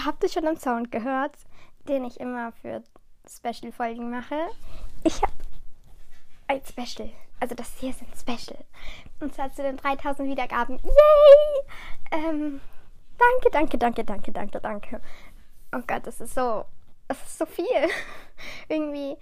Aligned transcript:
ihr 0.00 0.06
habt 0.06 0.24
es 0.24 0.32
schon 0.32 0.46
am 0.46 0.56
Sound 0.56 0.90
gehört, 0.90 1.36
den 1.86 2.04
ich 2.04 2.20
immer 2.20 2.52
für 2.52 2.82
Special-Folgen 3.28 4.10
mache. 4.10 4.36
Ich 5.04 5.20
habe 5.20 5.32
ein 6.46 6.62
Special. 6.64 7.10
Also 7.38 7.54
das 7.54 7.74
hier 7.78 7.90
ist 7.90 8.00
ein 8.00 8.12
Special. 8.18 8.64
Und 9.20 9.34
zwar 9.34 9.52
zu 9.52 9.62
den 9.62 9.76
3000 9.76 10.28
Wiedergaben. 10.28 10.78
Yay! 10.82 12.12
Ähm, 12.12 12.60
danke, 13.18 13.50
danke, 13.52 13.78
danke, 13.78 14.04
danke, 14.04 14.32
danke, 14.32 14.60
danke. 14.60 15.00
Oh 15.72 15.82
Gott, 15.86 16.06
das 16.06 16.20
ist 16.20 16.34
so, 16.34 16.64
das 17.08 17.22
ist 17.22 17.38
so 17.38 17.44
viel. 17.44 17.66
Irgendwie, 18.68 19.18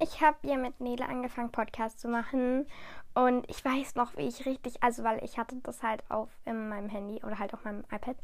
ich 0.00 0.20
habe 0.20 0.38
ja 0.42 0.56
mit 0.56 0.80
Nele 0.80 1.08
angefangen, 1.08 1.52
Podcast 1.52 2.00
zu 2.00 2.08
machen. 2.08 2.66
Und 3.14 3.48
ich 3.48 3.64
weiß 3.64 3.94
noch, 3.94 4.16
wie 4.16 4.26
ich 4.26 4.44
richtig, 4.44 4.82
also 4.82 5.04
weil 5.04 5.22
ich 5.22 5.38
hatte 5.38 5.56
das 5.62 5.84
halt 5.84 6.02
auf 6.08 6.30
in 6.44 6.68
meinem 6.68 6.88
Handy 6.88 7.22
oder 7.24 7.38
halt 7.38 7.54
auf 7.54 7.64
meinem 7.64 7.84
iPad, 7.92 8.16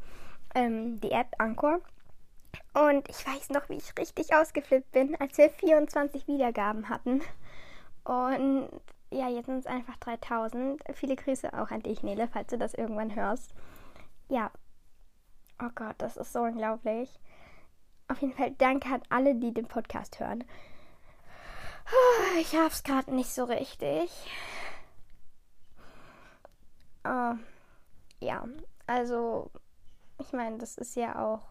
ähm, 0.55 0.99
die 1.01 1.11
App 1.11 1.35
Anchor. 1.37 1.79
Und 2.73 3.09
ich 3.09 3.25
weiß 3.25 3.49
noch, 3.49 3.69
wie 3.69 3.77
ich 3.77 3.97
richtig 3.97 4.33
ausgeflippt 4.33 4.91
bin, 4.91 5.15
als 5.19 5.37
wir 5.37 5.49
24 5.49 6.27
Wiedergaben 6.27 6.89
hatten. 6.89 7.21
Und 8.03 8.69
ja, 9.11 9.29
jetzt 9.29 9.47
sind 9.47 9.59
es 9.59 9.65
einfach 9.65 9.97
3000. 9.97 10.81
Viele 10.93 11.15
Grüße 11.15 11.53
auch 11.53 11.71
an 11.71 11.81
dich, 11.81 12.03
Nele, 12.03 12.27
falls 12.27 12.49
du 12.49 12.57
das 12.57 12.73
irgendwann 12.73 13.15
hörst. 13.15 13.53
Ja. 14.29 14.51
Oh 15.61 15.69
Gott, 15.73 15.95
das 15.97 16.17
ist 16.17 16.33
so 16.33 16.41
unglaublich. 16.41 17.09
Auf 18.09 18.21
jeden 18.21 18.33
Fall 18.33 18.51
danke 18.51 18.89
an 18.93 19.01
alle, 19.09 19.35
die 19.35 19.53
den 19.53 19.67
Podcast 19.67 20.19
hören. 20.19 20.43
Ich 22.39 22.55
hab's 22.55 22.83
gerade 22.83 23.13
nicht 23.13 23.29
so 23.29 23.45
richtig. 23.45 24.11
Uh, 27.05 27.35
ja, 28.19 28.45
also 28.85 29.49
ich 30.19 30.33
meine, 30.33 30.57
das 30.57 30.77
ist 30.77 30.95
ja 30.95 31.19
auch, 31.19 31.45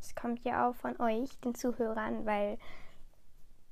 es 0.00 0.14
kommt 0.14 0.44
ja 0.44 0.68
auch 0.68 0.74
von 0.74 0.98
euch, 1.00 1.38
den 1.40 1.54
Zuhörern, 1.54 2.26
weil 2.26 2.58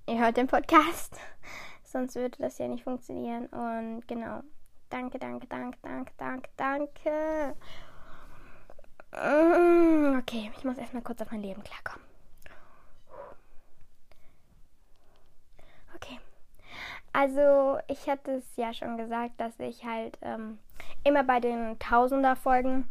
ihr 0.06 0.19
hört 0.19 0.36
den 0.36 0.46
Podcast. 0.46 1.19
Sonst 1.84 2.14
würde 2.14 2.38
das 2.38 2.58
ja 2.58 2.69
nicht 2.69 2.84
funktionieren. 2.84 3.46
Und 3.46 4.06
genau. 4.08 4.41
Danke, 4.88 5.19
danke, 5.19 5.46
danke, 5.46 5.78
danke, 5.82 6.12
danke, 6.19 6.50
danke. 6.56 7.56
Mm, 9.12 10.19
okay, 10.19 10.50
ich 10.56 10.64
muss 10.64 10.78
erstmal 10.78 11.02
kurz 11.02 11.20
auf 11.20 11.30
mein 11.30 11.42
Leben 11.42 11.62
klarkommen. 11.62 12.06
Okay. 15.94 16.19
Also, 17.12 17.78
ich 17.88 18.08
hatte 18.08 18.32
es 18.32 18.56
ja 18.56 18.72
schon 18.72 18.97
gesagt, 18.97 19.38
dass 19.38 19.58
ich 19.60 19.84
halt 19.84 20.19
ähm, 20.22 20.58
immer 21.04 21.24
bei 21.24 21.41
den 21.41 21.78
Tausender-Folgen, 21.78 22.91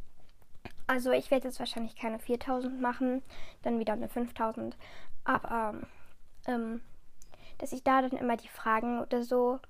also 0.91 1.11
ich 1.11 1.31
werde 1.31 1.47
jetzt 1.47 1.59
wahrscheinlich 1.59 1.95
keine 1.95 2.19
4000 2.19 2.81
machen, 2.81 3.23
dann 3.61 3.79
wieder 3.79 3.93
eine 3.93 4.09
5000, 4.09 4.75
aber 5.23 5.75
ähm, 6.47 6.81
dass 7.59 7.71
ich 7.71 7.81
da 7.81 8.01
dann 8.01 8.19
immer 8.19 8.35
die 8.35 8.49
Fragen 8.49 8.99
oder 8.99 9.23
so 9.23 9.61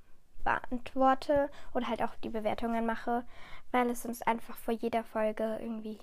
beantworte 0.44 1.52
oder 1.76 1.88
halt 1.88 2.02
auch 2.02 2.16
die 2.24 2.30
Bewertungen 2.30 2.88
mache, 2.88 3.24
weil 3.70 3.88
es 3.92 4.02
sonst 4.02 4.26
einfach 4.26 4.58
vor 4.58 4.74
jeder 4.74 5.04
Folge 5.04 5.60
irgendwie 5.62 6.00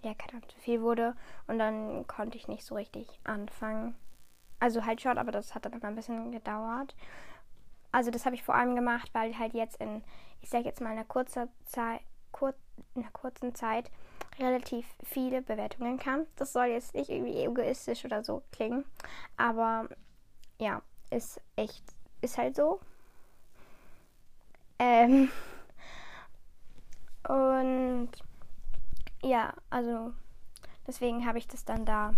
ja, 0.00 0.14
keine 0.14 0.38
Ahnung, 0.38 0.48
zu 0.48 0.58
viel 0.58 0.80
wurde 0.80 1.14
und 1.46 1.58
dann 1.58 2.06
konnte 2.06 2.38
ich 2.38 2.48
nicht 2.48 2.64
so 2.64 2.74
richtig 2.74 3.06
anfangen. 3.22 3.94
Also 4.60 4.86
halt 4.86 5.02
schon, 5.02 5.18
aber 5.18 5.30
das 5.30 5.54
hat 5.54 5.66
dann 5.66 5.74
immer 5.74 5.88
ein 5.88 5.94
bisschen 5.94 6.32
gedauert. 6.32 6.96
Also 7.90 8.10
das 8.10 8.24
habe 8.24 8.34
ich 8.34 8.42
vor 8.44 8.54
allem 8.54 8.76
gemacht, 8.76 9.10
weil 9.12 9.38
halt 9.38 9.52
jetzt 9.52 9.76
in, 9.76 10.02
ich 10.40 10.48
sage 10.48 10.64
jetzt 10.64 10.80
mal 10.80 10.92
in 10.92 10.96
einer 10.96 11.04
kurzen 11.04 11.50
Zeit, 11.66 12.00
kur, 12.32 12.54
in 12.94 13.02
einer 13.02 13.12
kurzen 13.12 13.54
Zeit 13.54 13.90
relativ 14.38 14.86
viele 15.04 15.42
Bewertungen 15.42 15.98
kamen. 15.98 16.26
Das 16.36 16.52
soll 16.52 16.66
jetzt 16.66 16.94
nicht 16.94 17.10
irgendwie 17.10 17.44
egoistisch 17.44 18.04
oder 18.04 18.24
so 18.24 18.42
klingen, 18.52 18.84
aber 19.36 19.88
ja, 20.58 20.82
ist 21.10 21.40
echt, 21.56 21.84
ist 22.20 22.38
halt 22.38 22.56
so. 22.56 22.80
Ähm, 24.78 25.30
und 27.28 28.10
ja, 29.22 29.54
also 29.70 30.12
deswegen 30.86 31.26
habe 31.26 31.38
ich 31.38 31.46
das 31.46 31.64
dann 31.64 31.84
da 31.84 32.12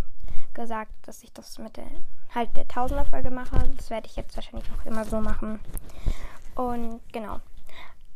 gesagt, 0.55 0.93
dass 1.03 1.23
ich 1.23 1.33
das 1.33 1.59
mit 1.59 1.77
der 1.77 1.87
halt 2.35 2.57
der 2.57 2.67
Tausender-Folge 2.67 3.31
mache. 3.31 3.69
Das 3.77 3.91
werde 3.91 4.07
ich 4.07 4.17
jetzt 4.17 4.37
wahrscheinlich 4.37 4.71
auch 4.73 4.87
immer 4.87 5.05
so 5.05 5.21
machen. 5.21 5.61
Und 6.55 7.01
genau. 7.13 7.41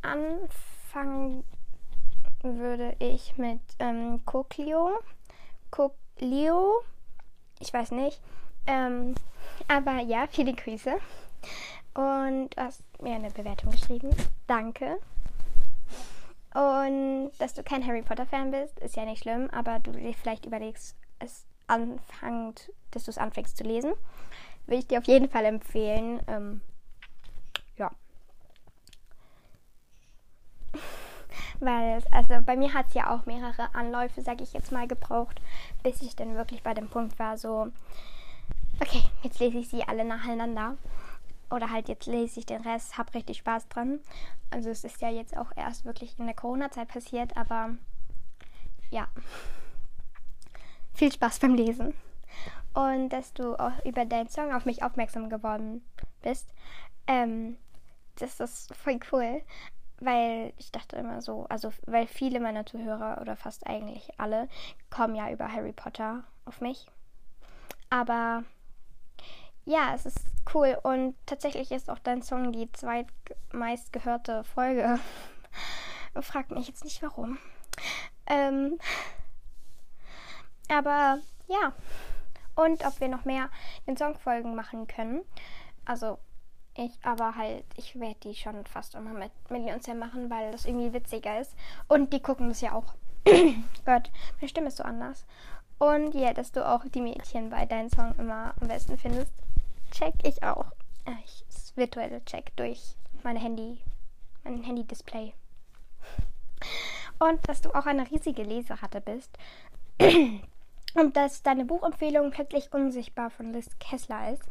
Anfangen 0.02 1.44
würde 2.42 2.96
ich 2.98 3.36
mit 3.36 3.60
ähm, 3.78 4.24
Coklio. 4.24 4.98
Coklio. 5.70 6.82
Ich 7.60 7.72
weiß 7.72 7.92
nicht. 7.92 8.20
Ähm, 8.66 9.14
aber 9.66 10.00
ja, 10.00 10.26
viele 10.30 10.54
Grüße. 10.54 10.96
Und 11.94 12.50
du 12.50 12.62
hast 12.62 12.82
mir 13.02 13.14
eine 13.14 13.30
Bewertung 13.30 13.70
geschrieben. 13.70 14.10
Danke. 14.46 14.98
Und 16.54 17.30
dass 17.38 17.54
du 17.54 17.62
kein 17.62 17.86
Harry 17.86 18.02
Potter-Fan 18.02 18.50
bist, 18.50 18.78
ist 18.80 18.96
ja 18.96 19.04
nicht 19.04 19.22
schlimm, 19.22 19.50
aber 19.50 19.80
du 19.80 19.92
dir 19.92 20.14
vielleicht 20.14 20.46
überlegst, 20.46 20.96
es 21.18 21.44
anfängt, 21.66 22.70
dass 22.90 23.04
du 23.04 23.10
es 23.10 23.18
anfängst 23.18 23.56
zu 23.56 23.64
lesen. 23.64 23.92
Will 24.66 24.78
ich 24.78 24.86
dir 24.86 24.98
auf 24.98 25.06
jeden 25.06 25.28
Fall 25.28 25.44
empfehlen. 25.44 26.20
Ähm, 26.26 26.60
ja. 27.76 27.90
Weil, 31.60 32.02
also 32.12 32.40
bei 32.44 32.56
mir 32.56 32.72
hat 32.72 32.88
es 32.88 32.94
ja 32.94 33.14
auch 33.14 33.26
mehrere 33.26 33.74
Anläufe, 33.74 34.22
sag 34.22 34.40
ich 34.40 34.52
jetzt 34.52 34.70
mal, 34.70 34.86
gebraucht, 34.86 35.40
bis 35.82 36.02
ich 36.02 36.14
dann 36.14 36.36
wirklich 36.36 36.62
bei 36.62 36.74
dem 36.74 36.88
Punkt 36.88 37.18
war, 37.18 37.36
so, 37.36 37.68
okay, 38.80 39.02
jetzt 39.22 39.40
lese 39.40 39.58
ich 39.58 39.68
sie 39.68 39.82
alle 39.82 40.04
nacheinander. 40.04 40.76
Oder 41.50 41.70
halt 41.70 41.88
jetzt 41.88 42.06
lese 42.06 42.40
ich 42.40 42.46
den 42.46 42.60
Rest, 42.60 42.98
hab 42.98 43.14
richtig 43.14 43.38
Spaß 43.38 43.68
dran. 43.68 44.00
Also 44.50 44.70
es 44.70 44.84
ist 44.84 45.00
ja 45.00 45.08
jetzt 45.08 45.36
auch 45.36 45.50
erst 45.56 45.84
wirklich 45.84 46.18
in 46.18 46.26
der 46.26 46.34
Corona-Zeit 46.34 46.88
passiert, 46.88 47.36
aber 47.36 47.70
ja. 48.90 49.08
Viel 50.94 51.10
Spaß 51.10 51.38
beim 51.38 51.54
Lesen. 51.54 51.94
Und 52.74 53.08
dass 53.08 53.32
du 53.32 53.58
auch 53.58 53.84
über 53.84 54.04
deinen 54.04 54.28
Song 54.28 54.52
auf 54.52 54.64
mich 54.64 54.82
aufmerksam 54.82 55.30
geworden 55.30 55.82
bist. 56.22 56.52
Ähm, 57.06 57.56
das 58.16 58.40
ist 58.40 58.74
voll 58.74 59.00
cool. 59.12 59.42
Weil 60.00 60.52
ich 60.58 60.70
dachte 60.70 60.96
immer 60.96 61.20
so, 61.22 61.46
also 61.48 61.72
weil 61.86 62.06
viele 62.06 62.40
meiner 62.40 62.64
Zuhörer 62.64 63.20
oder 63.20 63.36
fast 63.36 63.66
eigentlich 63.66 64.08
alle 64.18 64.48
kommen 64.90 65.16
ja 65.16 65.30
über 65.30 65.52
Harry 65.52 65.72
Potter 65.72 66.24
auf 66.44 66.60
mich. 66.60 66.86
Aber 67.90 68.44
ja, 69.64 69.92
es 69.94 70.06
ist 70.06 70.20
cool 70.54 70.78
und 70.82 71.14
tatsächlich 71.26 71.72
ist 71.72 71.90
auch 71.90 71.98
dein 71.98 72.22
Song 72.22 72.52
die 72.52 72.70
zweitmeist 72.72 73.92
gehörte 73.92 74.44
Folge. 74.44 74.98
Fragt 76.20 76.52
mich 76.52 76.68
jetzt 76.68 76.84
nicht 76.84 77.02
warum. 77.02 77.38
Ähm, 78.26 78.78
aber 80.68 81.18
ja. 81.46 81.72
Und 82.54 82.84
ob 82.84 83.00
wir 83.00 83.08
noch 83.08 83.24
mehr 83.24 83.50
in 83.86 83.96
Songfolgen 83.96 84.54
machen 84.54 84.86
können. 84.86 85.22
Also 85.84 86.18
ich 86.78 86.92
aber 87.02 87.36
halt, 87.36 87.64
ich 87.76 87.98
werde 87.98 88.20
die 88.22 88.34
schon 88.34 88.64
fast 88.66 88.94
immer 88.94 89.12
mit 89.12 89.30
Millions 89.50 89.86
machen, 89.88 90.30
weil 90.30 90.52
das 90.52 90.64
irgendwie 90.64 90.92
witziger 90.92 91.40
ist. 91.40 91.54
Und 91.88 92.12
die 92.12 92.20
gucken 92.20 92.48
das 92.48 92.60
ja 92.60 92.72
auch. 92.72 92.94
Gott, 93.84 94.10
meine 94.40 94.48
Stimme 94.48 94.68
ist 94.68 94.76
so 94.78 94.84
anders. 94.84 95.26
Und 95.78 96.14
ja, 96.14 96.32
dass 96.32 96.52
du 96.52 96.66
auch 96.66 96.84
die 96.86 97.00
Mädchen 97.00 97.50
bei 97.50 97.66
deinem 97.66 97.88
Song 97.88 98.14
immer 98.18 98.54
am 98.60 98.68
besten 98.68 98.98
findest 98.98 99.32
check 99.90 100.14
ich 100.22 100.42
auch. 100.42 100.66
Äh, 101.04 101.12
ich, 101.24 101.44
das 101.48 101.76
virtuelle 101.76 102.24
Check 102.24 102.54
durch 102.56 102.96
meine 103.22 103.38
Handy, 103.38 103.80
mein 104.44 104.62
Handy-Display. 104.62 105.34
Und 107.18 107.48
dass 107.48 107.60
du 107.60 107.74
auch 107.74 107.86
eine 107.86 108.10
riesige 108.10 108.42
Leseratte 108.42 109.00
bist. 109.00 109.36
Und 110.94 111.16
dass 111.16 111.42
deine 111.42 111.64
Buchempfehlung 111.64 112.30
plötzlich 112.30 112.72
unsichtbar 112.72 113.30
von 113.30 113.52
Liz 113.52 113.68
Kessler 113.78 114.32
ist. 114.32 114.42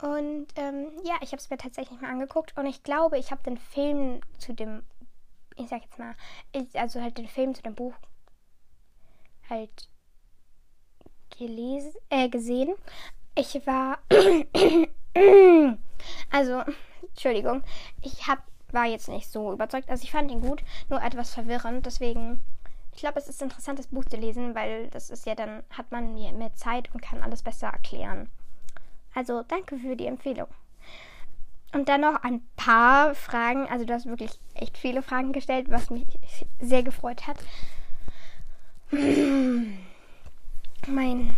Und 0.00 0.46
ähm, 0.56 0.92
ja, 1.04 1.16
ich 1.20 1.32
habe 1.32 1.38
es 1.38 1.50
mir 1.50 1.58
tatsächlich 1.58 2.00
mal 2.00 2.10
angeguckt 2.10 2.56
und 2.56 2.66
ich 2.66 2.82
glaube, 2.82 3.18
ich 3.18 3.30
habe 3.30 3.42
den 3.42 3.56
Film 3.56 4.20
zu 4.38 4.52
dem, 4.52 4.82
ich 5.56 5.68
sag 5.68 5.82
jetzt 5.82 5.98
mal, 5.98 6.14
also 6.74 7.00
halt 7.00 7.18
den 7.18 7.26
Film 7.26 7.54
zu 7.54 7.62
dem 7.62 7.74
Buch 7.74 7.94
halt 9.50 9.88
gelesen, 11.36 11.92
äh, 12.10 12.28
gesehen, 12.28 12.74
ich 13.38 13.66
war. 13.66 13.98
also, 16.30 16.62
Entschuldigung. 17.02 17.62
Ich 18.02 18.26
hab, 18.26 18.42
war 18.72 18.86
jetzt 18.86 19.08
nicht 19.08 19.30
so 19.30 19.52
überzeugt. 19.52 19.88
Also, 19.88 20.02
ich 20.02 20.10
fand 20.10 20.30
ihn 20.30 20.40
gut, 20.40 20.62
nur 20.88 21.00
etwas 21.02 21.32
verwirrend. 21.34 21.86
Deswegen. 21.86 22.42
Ich 22.94 23.00
glaube, 23.00 23.20
es 23.20 23.28
ist 23.28 23.40
interessant, 23.42 23.78
das 23.78 23.86
Buch 23.86 24.04
zu 24.06 24.16
lesen, 24.16 24.56
weil 24.56 24.88
das 24.88 25.10
ist 25.10 25.24
ja 25.24 25.36
dann, 25.36 25.62
hat 25.70 25.92
man 25.92 26.14
mehr 26.14 26.54
Zeit 26.54 26.92
und 26.92 27.00
kann 27.00 27.22
alles 27.22 27.44
besser 27.44 27.68
erklären. 27.68 28.28
Also, 29.14 29.42
danke 29.42 29.78
für 29.78 29.96
die 29.96 30.06
Empfehlung. 30.06 30.48
Und 31.72 31.88
dann 31.88 32.00
noch 32.00 32.22
ein 32.22 32.42
paar 32.56 33.14
Fragen. 33.14 33.66
Also, 33.68 33.84
du 33.84 33.92
hast 33.92 34.06
wirklich 34.06 34.32
echt 34.54 34.78
viele 34.78 35.02
Fragen 35.02 35.32
gestellt, 35.32 35.70
was 35.70 35.90
mich 35.90 36.06
sehr 36.60 36.82
gefreut 36.82 37.26
hat. 37.26 37.38
Mein. 40.86 41.36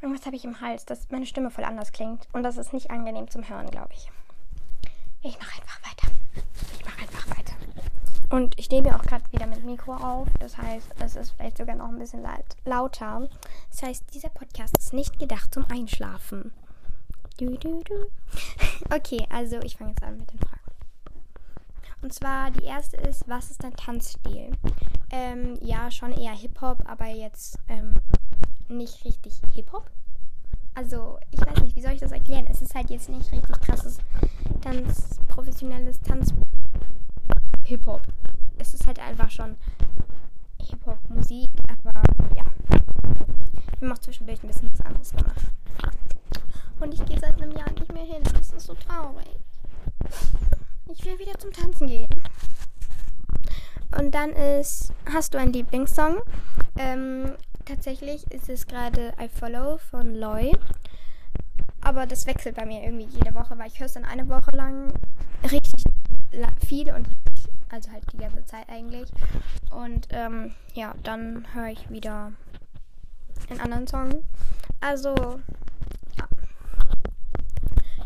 Irgendwas 0.00 0.26
habe 0.26 0.36
ich 0.36 0.44
im 0.44 0.60
Hals, 0.60 0.84
dass 0.86 1.10
meine 1.10 1.26
Stimme 1.26 1.50
voll 1.50 1.64
anders 1.64 1.90
klingt. 1.92 2.28
Und 2.32 2.44
das 2.44 2.56
ist 2.56 2.72
nicht 2.72 2.90
angenehm 2.90 3.28
zum 3.28 3.48
Hören, 3.48 3.68
glaube 3.68 3.92
ich. 3.92 4.10
Ich 5.22 5.38
mache 5.38 5.60
einfach 5.60 5.80
weiter. 5.82 6.06
Ich 6.78 6.84
mache 6.84 7.00
einfach 7.00 7.28
weiter. 7.36 7.47
Und 8.30 8.58
ich 8.58 8.70
nehme 8.70 8.94
auch 8.94 9.02
gerade 9.02 9.24
wieder 9.32 9.46
mit 9.46 9.64
Mikro 9.64 9.94
auf. 9.94 10.28
Das 10.40 10.58
heißt, 10.58 10.86
es 11.00 11.16
ist 11.16 11.30
vielleicht 11.32 11.58
sogar 11.58 11.76
noch 11.76 11.88
ein 11.88 11.98
bisschen 11.98 12.22
laut, 12.22 12.44
lauter. 12.64 13.28
Das 13.70 13.82
heißt, 13.82 14.14
dieser 14.14 14.28
Podcast 14.28 14.76
ist 14.78 14.92
nicht 14.92 15.18
gedacht 15.18 15.52
zum 15.52 15.64
Einschlafen. 15.70 16.52
Du, 17.38 17.56
du, 17.56 17.82
du. 17.84 17.94
Okay, 18.94 19.26
also 19.30 19.58
ich 19.60 19.76
fange 19.76 19.90
jetzt 19.90 20.02
an 20.02 20.18
mit 20.18 20.32
den 20.32 20.38
Fragen. 20.38 20.58
Und 22.02 22.12
zwar 22.12 22.50
die 22.50 22.64
erste 22.64 22.96
ist, 22.98 23.28
was 23.28 23.50
ist 23.50 23.64
dein 23.64 23.74
Tanzstil? 23.74 24.52
Ähm, 25.10 25.58
ja, 25.62 25.90
schon 25.90 26.12
eher 26.12 26.32
Hip-Hop, 26.32 26.84
aber 26.86 27.06
jetzt 27.06 27.58
ähm, 27.68 27.94
nicht 28.68 29.04
richtig 29.04 29.40
Hip-Hop. 29.54 29.90
Also, 30.74 31.18
ich 31.32 31.40
weiß 31.40 31.62
nicht, 31.64 31.74
wie 31.74 31.82
soll 31.82 31.92
ich 31.92 32.00
das 32.00 32.12
erklären? 32.12 32.46
Es 32.48 32.62
ist 32.62 32.74
halt 32.74 32.90
jetzt 32.90 33.08
nicht 33.08 33.32
richtig 33.32 33.60
krasses 33.60 33.98
Tanz, 34.60 35.18
professionelles 35.26 36.00
Tanz 36.00 36.32
Hip-Hop. 37.68 38.00
Es 38.56 38.72
ist 38.72 38.86
halt 38.86 38.98
einfach 38.98 39.30
schon 39.30 39.56
Hip-Hop-Musik, 40.62 41.50
aber 41.68 42.02
ja. 42.34 42.44
Ich 42.70 43.82
habe 43.82 43.92
auch 43.92 43.98
zwischendurch 43.98 44.42
ein 44.42 44.46
bisschen 44.46 44.72
was 44.72 44.80
anderes 44.80 45.10
gemacht. 45.10 45.40
Und 46.80 46.94
ich 46.94 47.04
gehe 47.04 47.18
seit 47.20 47.34
einem 47.34 47.52
Jahr 47.52 47.70
nicht 47.72 47.92
mehr 47.92 48.04
hin. 48.04 48.22
Das 48.32 48.52
ist 48.52 48.66
so 48.66 48.74
traurig. 48.74 49.36
Ich 50.90 51.04
will 51.04 51.18
wieder 51.18 51.38
zum 51.38 51.52
Tanzen 51.52 51.88
gehen. 51.88 52.08
Und 53.98 54.14
dann 54.14 54.30
ist, 54.30 54.94
hast 55.12 55.34
du 55.34 55.38
einen 55.38 55.52
Lieblingssong? 55.52 56.22
Ähm, 56.78 57.34
tatsächlich 57.66 58.30
ist 58.32 58.48
es 58.48 58.66
gerade 58.66 59.12
I 59.20 59.28
Follow 59.28 59.76
von 59.76 60.14
Loy. 60.14 60.56
Aber 61.82 62.06
das 62.06 62.24
wechselt 62.26 62.56
bei 62.56 62.64
mir 62.64 62.82
irgendwie 62.82 63.08
jede 63.14 63.34
Woche, 63.34 63.58
weil 63.58 63.68
ich 63.68 63.78
höre 63.78 63.86
es 63.86 63.92
dann 63.92 64.06
eine 64.06 64.26
Woche 64.28 64.52
lang 64.52 64.94
richtig 65.50 65.84
viel 66.66 66.92
und 66.92 67.08
also 67.70 67.90
halt 67.90 68.04
die 68.12 68.18
ganze 68.18 68.44
Zeit 68.44 68.68
eigentlich. 68.68 69.10
Und 69.70 70.08
ähm, 70.10 70.54
ja, 70.74 70.94
dann 71.02 71.46
höre 71.54 71.68
ich 71.68 71.90
wieder 71.90 72.32
einen 73.50 73.60
anderen 73.60 73.86
Song. 73.86 74.24
Also, 74.80 75.14
ja. 76.18 76.28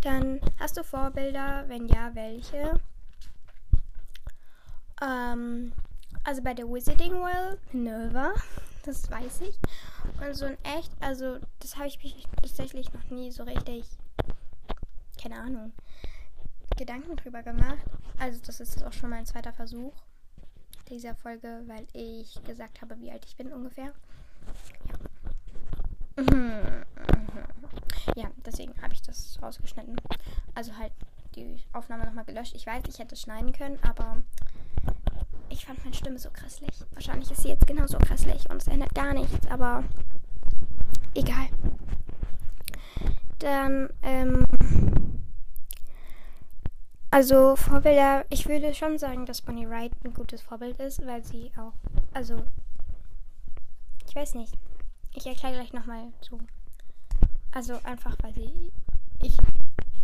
Dann 0.03 0.41
hast 0.59 0.76
du 0.76 0.85
Vorbilder? 0.85 1.64
Wenn 1.69 1.88
ja, 1.88 2.14
welche? 2.14 2.81
Ähm, 5.03 5.73
also 6.25 6.43
bei 6.43 6.55
der 6.55 6.67
Wizarding 6.67 7.15
World, 7.15 7.58
Minerva, 7.75 8.32
das 8.85 9.11
weiß 9.11 9.43
ich. 9.43 9.58
Und 10.25 10.35
so 10.35 10.47
in 10.47 10.56
echt, 10.65 10.93
also 11.00 11.38
das 11.58 11.76
habe 11.76 11.88
ich 11.88 12.03
mich 12.03 12.26
tatsächlich 12.41 12.93
noch 12.93 13.11
nie 13.11 13.32
so 13.32 13.43
richtig, 13.43 13.85
keine 15.20 15.37
Ahnung, 15.37 15.73
Gedanken 16.82 17.14
drüber 17.14 17.44
gemacht. 17.44 17.87
Also 18.19 18.40
das 18.44 18.58
ist 18.58 18.82
auch 18.82 18.93
schon 18.93 19.11
mein 19.11 19.25
zweiter 19.25 19.52
Versuch 19.52 19.93
dieser 20.88 21.14
Folge, 21.14 21.62
weil 21.69 21.87
ich 21.93 22.43
gesagt 22.43 22.82
habe, 22.82 22.99
wie 22.99 23.12
alt 23.12 23.25
ich 23.25 23.37
bin 23.37 23.52
ungefähr. 23.52 23.93
Ja. 26.17 26.84
Ja, 28.17 28.31
deswegen 28.44 28.75
habe 28.82 28.93
ich 28.94 29.02
das 29.02 29.38
rausgeschnitten. 29.40 29.94
Also 30.56 30.76
halt 30.76 30.93
die 31.37 31.62
Aufnahme 31.73 32.05
nochmal 32.05 32.25
gelöscht. 32.25 32.56
Ich 32.56 32.67
weiß, 32.67 32.82
ich 32.88 32.99
hätte 32.99 33.14
es 33.14 33.20
schneiden 33.23 33.52
können, 33.52 33.79
aber 33.82 34.20
ich 35.50 35.64
fand 35.64 35.84
meine 35.84 35.94
Stimme 35.94 36.19
so 36.19 36.31
krasslich. 36.31 36.75
Wahrscheinlich 36.94 37.31
ist 37.31 37.43
sie 37.43 37.49
jetzt 37.49 37.69
genauso 37.69 37.96
krasslich 37.99 38.50
und 38.50 38.61
es 38.61 38.67
ändert 38.67 38.93
gar 38.93 39.14
nichts, 39.14 39.46
aber 39.46 39.84
egal. 41.14 41.46
Dann, 43.38 43.88
ähm, 44.02 44.46
also 47.12 47.56
Vorbilder, 47.56 48.25
ich 48.31 48.49
würde 48.49 48.73
schon 48.73 48.99
sagen, 48.99 49.26
dass 49.26 49.43
Bonnie 49.43 49.69
Wright 49.69 49.93
ein 50.03 50.14
gutes 50.14 50.41
Vorbild 50.41 50.81
ist, 50.81 51.05
weil 51.06 51.23
sie 51.23 51.53
auch, 51.59 51.75
also, 52.14 52.43
ich 54.09 54.17
weiß 54.17 54.35
nicht. 54.35 54.55
Ich 55.14 55.26
erkläre 55.26 55.53
gleich 55.53 55.75
nochmal 55.75 56.06
so. 56.23 56.38
Also 57.50 57.79
einfach, 57.85 58.17
weil 58.23 58.32
sie, 58.32 58.73
ich, 59.20 59.37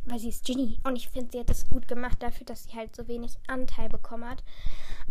weil 0.05 0.19
sie 0.19 0.29
ist 0.29 0.45
Ginny 0.45 0.79
und 0.85 0.97
ich 0.97 1.09
finde, 1.09 1.31
sie 1.33 1.41
hat 1.41 1.49
das 1.49 1.71
gut 1.71 1.89
gemacht 1.89 2.23
dafür, 2.23 2.45
dass 2.45 2.65
sie 2.65 2.77
halt 2.77 2.95
so 2.95 3.09
wenig 3.09 3.39
Anteil 3.47 3.89
bekommen 3.89 4.29
hat. 4.29 4.45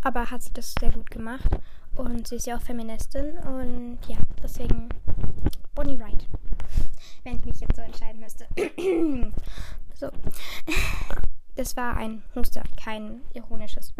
Aber 0.04 0.30
hat 0.30 0.44
sie 0.44 0.54
das 0.54 0.76
sehr 0.80 0.92
gut 0.92 1.10
gemacht 1.10 1.50
und 1.96 2.28
sie 2.28 2.36
ist 2.36 2.46
ja 2.46 2.58
auch 2.58 2.62
Feministin 2.62 3.40
und 3.40 3.98
ja, 4.08 4.18
deswegen 4.44 4.90
Bonnie 5.74 6.00
Wright, 6.00 6.28
wenn 7.24 7.38
ich 7.38 7.46
mich 7.46 7.60
jetzt 7.60 7.76
so 7.76 7.82
entscheiden 7.82 8.20
müsste. 8.20 8.46
so. 9.96 10.12
Das 11.58 11.76
war 11.76 11.98
ein 11.98 12.22
Huster, 12.36 12.62
kein 12.82 13.22
ironisches. 13.34 13.92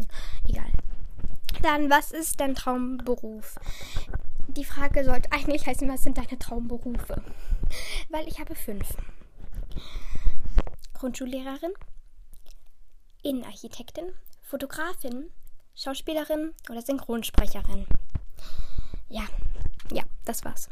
Egal. 0.46 0.70
Dann, 1.62 1.88
was 1.88 2.12
ist 2.12 2.38
dein 2.40 2.54
Traumberuf? 2.54 3.58
Die 4.48 4.66
Frage 4.66 5.02
sollte 5.02 5.32
eigentlich 5.32 5.66
heißen, 5.66 5.88
was 5.88 6.02
sind 6.02 6.18
deine 6.18 6.38
Traumberufe? 6.38 7.22
Weil 8.10 8.28
ich 8.28 8.38
habe 8.38 8.54
fünf. 8.54 8.94
Grundschullehrerin, 10.92 11.72
Innenarchitektin, 13.22 14.12
Fotografin, 14.42 15.30
Schauspielerin 15.74 16.52
oder 16.68 16.82
Synchronsprecherin. 16.82 17.86
Ja, 19.08 19.24
ja, 19.90 20.02
das 20.26 20.44
war's. 20.44 20.68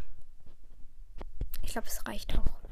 Ich 1.63 1.73
glaube, 1.73 1.89
es 1.89 2.07
reicht 2.07 2.39
auch. 2.39 2.65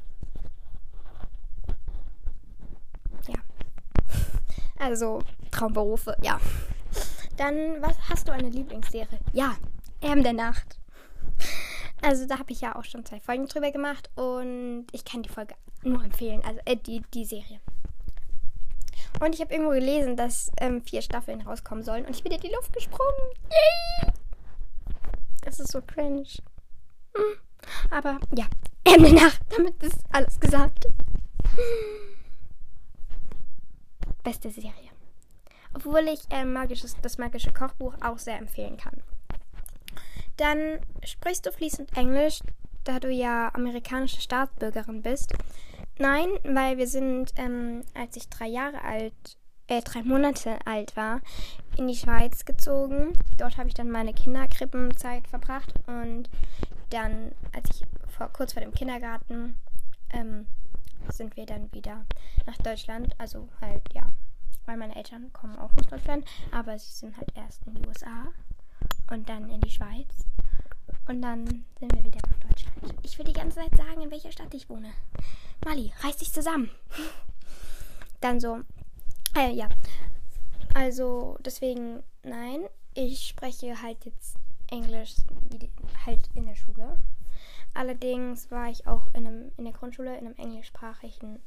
Also 4.83 5.21
Traumberufe, 5.49 6.17
ja. 6.21 6.41
Dann, 7.37 7.81
was 7.81 7.95
hast 8.09 8.27
du 8.27 8.33
eine 8.33 8.49
Lieblingsserie? 8.49 9.19
Ja, 9.31 9.55
Erben 10.01 10.23
der 10.23 10.33
Nacht. 10.33 10.77
Also 12.01 12.27
da 12.27 12.37
habe 12.37 12.51
ich 12.51 12.59
ja 12.59 12.75
auch 12.75 12.83
schon 12.83 13.05
zwei 13.05 13.21
Folgen 13.21 13.47
drüber 13.47 13.71
gemacht 13.71 14.09
und 14.15 14.87
ich 14.91 15.05
kann 15.05 15.23
die 15.23 15.29
Folge 15.29 15.55
nur 15.83 16.03
empfehlen, 16.03 16.41
also 16.45 16.59
äh, 16.65 16.75
die, 16.75 17.01
die 17.13 17.23
Serie. 17.23 17.61
Und 19.21 19.33
ich 19.33 19.39
habe 19.39 19.53
irgendwo 19.53 19.71
gelesen, 19.71 20.17
dass 20.17 20.51
ähm, 20.59 20.81
vier 20.81 21.01
Staffeln 21.01 21.41
rauskommen 21.41 21.83
sollen 21.83 22.05
und 22.05 22.13
ich 22.13 22.23
bin 22.23 22.33
in 22.33 22.41
die 22.41 22.51
Luft 22.53 22.73
gesprungen. 22.73 23.15
Yay! 23.49 24.11
Das 25.43 25.61
ist 25.61 25.71
so 25.71 25.81
cringe. 25.81 26.27
Hm. 27.15 27.37
Aber 27.89 28.19
ja, 28.35 28.47
Erben 28.83 29.05
der 29.05 29.13
Nacht, 29.13 29.41
damit 29.49 29.81
ist 29.81 29.99
alles 30.11 30.37
gesagt 30.41 30.87
beste 34.23 34.49
Serie. 34.49 34.91
Obwohl 35.73 36.07
ich 36.07 36.21
äh, 36.29 36.45
magisches, 36.45 36.95
das 37.01 37.17
magische 37.17 37.51
Kochbuch 37.51 37.95
auch 38.01 38.19
sehr 38.19 38.37
empfehlen 38.37 38.77
kann. 38.77 39.01
Dann 40.37 40.79
sprichst 41.03 41.45
du 41.45 41.51
fließend 41.51 41.95
Englisch, 41.97 42.39
da 42.83 42.99
du 42.99 43.09
ja 43.09 43.51
amerikanische 43.53 44.21
Staatsbürgerin 44.21 45.01
bist. 45.01 45.33
Nein, 45.99 46.29
weil 46.43 46.77
wir 46.77 46.87
sind, 46.87 47.33
ähm, 47.37 47.83
als 47.93 48.15
ich 48.17 48.29
drei 48.29 48.47
Jahre 48.47 48.81
alt, 48.83 49.13
äh, 49.67 49.81
drei 49.81 50.03
Monate 50.03 50.57
alt 50.65 50.95
war, 50.95 51.21
in 51.77 51.87
die 51.87 51.95
Schweiz 51.95 52.45
gezogen. 52.45 53.13
Dort 53.37 53.57
habe 53.57 53.67
ich 53.67 53.75
dann 53.75 53.91
meine 53.91 54.13
Kinderkrippenzeit 54.13 55.27
verbracht 55.27 55.73
und 55.87 56.29
dann, 56.89 57.31
als 57.53 57.69
ich 57.69 57.85
vor, 58.09 58.29
kurz 58.29 58.53
vor 58.53 58.61
dem 58.61 58.73
Kindergarten 58.73 59.55
ähm, 60.11 60.47
sind 61.09 61.35
wir 61.35 61.45
dann 61.45 61.71
wieder 61.73 62.05
nach 62.45 62.57
Deutschland. 62.57 63.13
Also 63.19 63.49
halt, 63.61 63.81
ja, 63.93 64.05
weil 64.65 64.77
meine 64.77 64.95
Eltern 64.95 65.31
kommen 65.33 65.57
auch 65.57 65.71
aus 65.77 65.87
Deutschland, 65.87 66.25
aber 66.51 66.77
sie 66.77 66.91
sind 66.91 67.17
halt 67.17 67.29
erst 67.35 67.65
in 67.67 67.75
die 67.75 67.87
USA 67.87 68.31
und 69.11 69.27
dann 69.29 69.49
in 69.49 69.61
die 69.61 69.71
Schweiz. 69.71 70.25
Und 71.07 71.21
dann 71.21 71.45
sind 71.79 71.93
wir 71.93 72.03
wieder 72.03 72.19
nach 72.29 72.49
Deutschland. 72.49 72.95
Ich 73.03 73.17
will 73.17 73.25
die 73.25 73.33
ganze 73.33 73.59
Zeit 73.59 73.75
sagen, 73.75 74.01
in 74.01 74.11
welcher 74.11 74.31
Stadt 74.31 74.53
ich 74.53 74.69
wohne. 74.69 74.91
Mali, 75.65 75.91
reiß 76.01 76.17
dich 76.17 76.31
zusammen. 76.31 76.69
Dann 78.21 78.39
so, 78.39 78.61
äh, 79.35 79.51
ja. 79.51 79.67
Also, 80.73 81.37
deswegen, 81.41 82.03
nein, 82.23 82.61
ich 82.93 83.27
spreche 83.27 83.81
halt 83.81 84.05
jetzt 84.05 84.37
Englisch 84.71 85.15
halt 86.05 86.29
in 86.35 86.45
der 86.45 86.55
Schule. 86.55 86.97
Allerdings 87.73 88.51
war 88.51 88.69
ich 88.69 88.87
auch 88.87 89.07
in, 89.13 89.27
einem, 89.27 89.51
in 89.57 89.65
der 89.65 89.73
Grundschule 89.73 90.17
in 90.17 90.25
einem 90.25 90.35
englischsprachigen, 90.35 91.39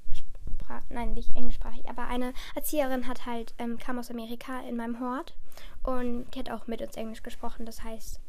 Sprach, 0.67 0.83
nein, 0.89 1.15
nicht 1.15 1.37
englischsprachig, 1.37 1.89
aber 1.89 2.09
eine 2.09 2.33
Erzieherin 2.57 3.07
hat 3.07 3.25
halt, 3.25 3.55
ähm, 3.59 3.79
kam 3.79 4.01
aus 4.01 4.11
Amerika 4.11 4.61
in 4.63 4.77
meinem 4.77 4.99
Hort 4.99 5.37
und 5.85 6.27
die 6.35 6.41
hat 6.41 6.51
auch 6.51 6.67
mit 6.67 6.83
uns 6.83 6.97
Englisch 6.97 7.23
gesprochen. 7.23 7.67
Das 7.67 7.85
heißt, 7.85 8.21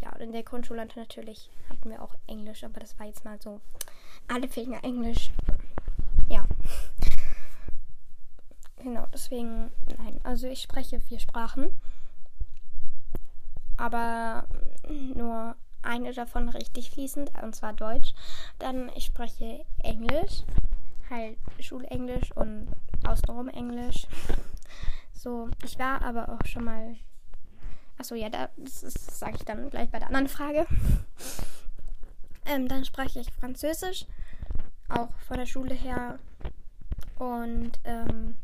ja, 0.00 0.10
in 0.16 0.32
der 0.32 0.42
Grundschule 0.42 0.86
natürlich 0.86 1.50
hatten 1.68 1.90
wir 1.90 2.02
auch 2.02 2.14
Englisch, 2.26 2.64
aber 2.64 2.80
das 2.80 2.98
war 2.98 3.06
jetzt 3.06 3.26
mal 3.26 3.38
so 3.40 3.60
alle 4.28 4.48
Finger 4.48 4.82
Englisch. 4.84 5.30
Ja. 6.30 6.46
Genau, 8.78 9.06
deswegen, 9.12 9.70
nein, 9.98 10.20
also 10.22 10.46
ich 10.46 10.62
spreche 10.62 11.00
vier 11.00 11.18
Sprachen. 11.18 11.78
aber 13.76 14.46
nur 15.14 15.56
eine 15.86 16.12
davon 16.12 16.48
richtig 16.48 16.90
fließend, 16.90 17.32
und 17.42 17.54
zwar 17.54 17.72
Deutsch. 17.72 18.14
Dann 18.58 18.90
ich 18.94 19.06
spreche 19.06 19.64
Englisch, 19.82 20.42
halt 21.10 21.38
Schulenglisch 21.60 22.32
und 22.32 22.68
außenrum 23.06 23.48
Englisch. 23.48 24.06
So, 25.12 25.48
ich 25.64 25.78
war 25.78 26.02
aber 26.02 26.28
auch 26.28 26.46
schon 26.46 26.64
mal. 26.64 26.96
Achso, 27.98 28.14
ja, 28.14 28.28
das, 28.28 28.82
das 28.82 29.18
sage 29.18 29.36
ich 29.38 29.44
dann 29.44 29.70
gleich 29.70 29.90
bei 29.90 29.98
der 29.98 30.08
anderen 30.08 30.28
Frage. 30.28 30.66
Ähm, 32.48 32.68
dann 32.68 32.84
spreche 32.84 33.18
ich 33.18 33.32
Französisch, 33.32 34.06
auch 34.88 35.08
von 35.26 35.36
der 35.36 35.46
Schule 35.46 35.74
her. 35.74 36.20
Und 37.18 37.72
ähm, 37.82 38.36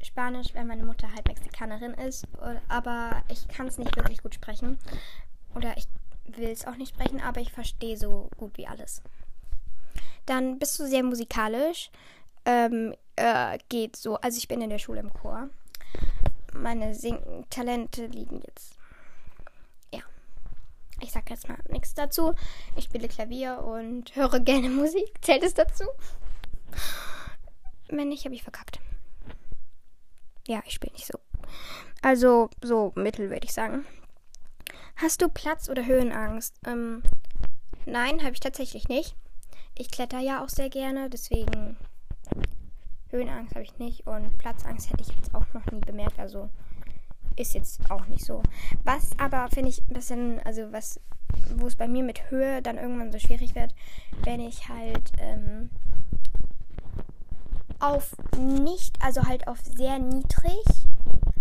Spanisch, 0.00 0.54
weil 0.54 0.64
meine 0.64 0.84
Mutter 0.84 1.12
halt 1.12 1.26
Mexikanerin 1.26 1.92
ist. 1.94 2.26
Aber 2.68 3.22
ich 3.28 3.46
kann 3.48 3.66
es 3.66 3.78
nicht 3.78 3.94
wirklich 3.96 4.22
gut 4.22 4.34
sprechen. 4.34 4.78
Oder 5.54 5.76
ich 5.76 5.86
will 6.36 6.48
es 6.48 6.66
auch 6.66 6.76
nicht 6.76 6.94
sprechen, 6.94 7.20
aber 7.20 7.40
ich 7.40 7.52
verstehe 7.52 7.96
so 7.96 8.28
gut 8.36 8.56
wie 8.56 8.66
alles. 8.66 9.02
Dann 10.26 10.58
bist 10.58 10.78
du 10.78 10.86
sehr 10.86 11.02
musikalisch. 11.02 11.90
Ähm, 12.44 12.94
äh, 13.16 13.58
geht 13.68 13.96
so. 13.96 14.16
Also 14.16 14.38
ich 14.38 14.48
bin 14.48 14.60
in 14.60 14.70
der 14.70 14.78
Schule 14.78 15.00
im 15.00 15.12
Chor. 15.12 15.48
Meine 16.52 16.94
Sing-Talente 16.94 18.06
liegen 18.06 18.42
jetzt. 18.46 18.76
Ja. 19.92 20.00
Ich 21.00 21.12
sag 21.12 21.28
jetzt 21.30 21.48
mal 21.48 21.58
nichts 21.68 21.94
dazu. 21.94 22.34
Ich 22.76 22.84
spiele 22.84 23.08
Klavier 23.08 23.62
und 23.62 24.14
höre 24.16 24.40
gerne 24.40 24.68
Musik. 24.70 25.12
Zählt 25.22 25.42
es 25.42 25.54
dazu? 25.54 25.84
Wenn 27.88 28.08
nicht, 28.08 28.24
habe 28.24 28.34
ich 28.34 28.42
verkackt. 28.42 28.80
Ja, 30.46 30.62
ich 30.66 30.74
spiele 30.74 30.92
nicht 30.92 31.06
so. 31.06 31.18
Also 32.02 32.50
so 32.62 32.92
mittel, 32.94 33.30
würde 33.30 33.44
ich 33.44 33.52
sagen. 33.52 33.86
Hast 35.00 35.22
du 35.22 35.28
Platz- 35.28 35.68
oder 35.68 35.86
Höhenangst? 35.86 36.56
Ähm, 36.66 37.04
nein, 37.86 38.20
habe 38.24 38.32
ich 38.32 38.40
tatsächlich 38.40 38.88
nicht. 38.88 39.14
Ich 39.76 39.92
kletter 39.92 40.18
ja 40.18 40.42
auch 40.42 40.48
sehr 40.48 40.70
gerne, 40.70 41.08
deswegen 41.08 41.76
Höhenangst 43.10 43.54
habe 43.54 43.62
ich 43.62 43.78
nicht 43.78 44.08
und 44.08 44.36
Platzangst 44.38 44.90
hätte 44.90 45.02
ich 45.02 45.14
jetzt 45.14 45.32
auch 45.36 45.46
noch 45.54 45.64
nie 45.66 45.78
bemerkt. 45.78 46.18
Also 46.18 46.50
ist 47.36 47.54
jetzt 47.54 47.88
auch 47.92 48.06
nicht 48.06 48.24
so. 48.24 48.42
Was 48.82 49.16
aber 49.20 49.48
finde 49.50 49.68
ich 49.68 49.80
ein 49.88 49.94
bisschen, 49.94 50.40
also 50.40 50.72
was, 50.72 51.00
wo 51.54 51.68
es 51.68 51.76
bei 51.76 51.86
mir 51.86 52.02
mit 52.02 52.32
Höhe 52.32 52.60
dann 52.60 52.76
irgendwann 52.76 53.12
so 53.12 53.20
schwierig 53.20 53.54
wird, 53.54 53.72
wenn 54.24 54.40
ich 54.40 54.68
halt 54.68 55.12
ähm, 55.18 55.70
auf 57.78 58.16
nicht, 58.36 59.00
also 59.00 59.22
halt 59.22 59.46
auf 59.46 59.60
sehr 59.60 60.00
niedrig, 60.00 60.64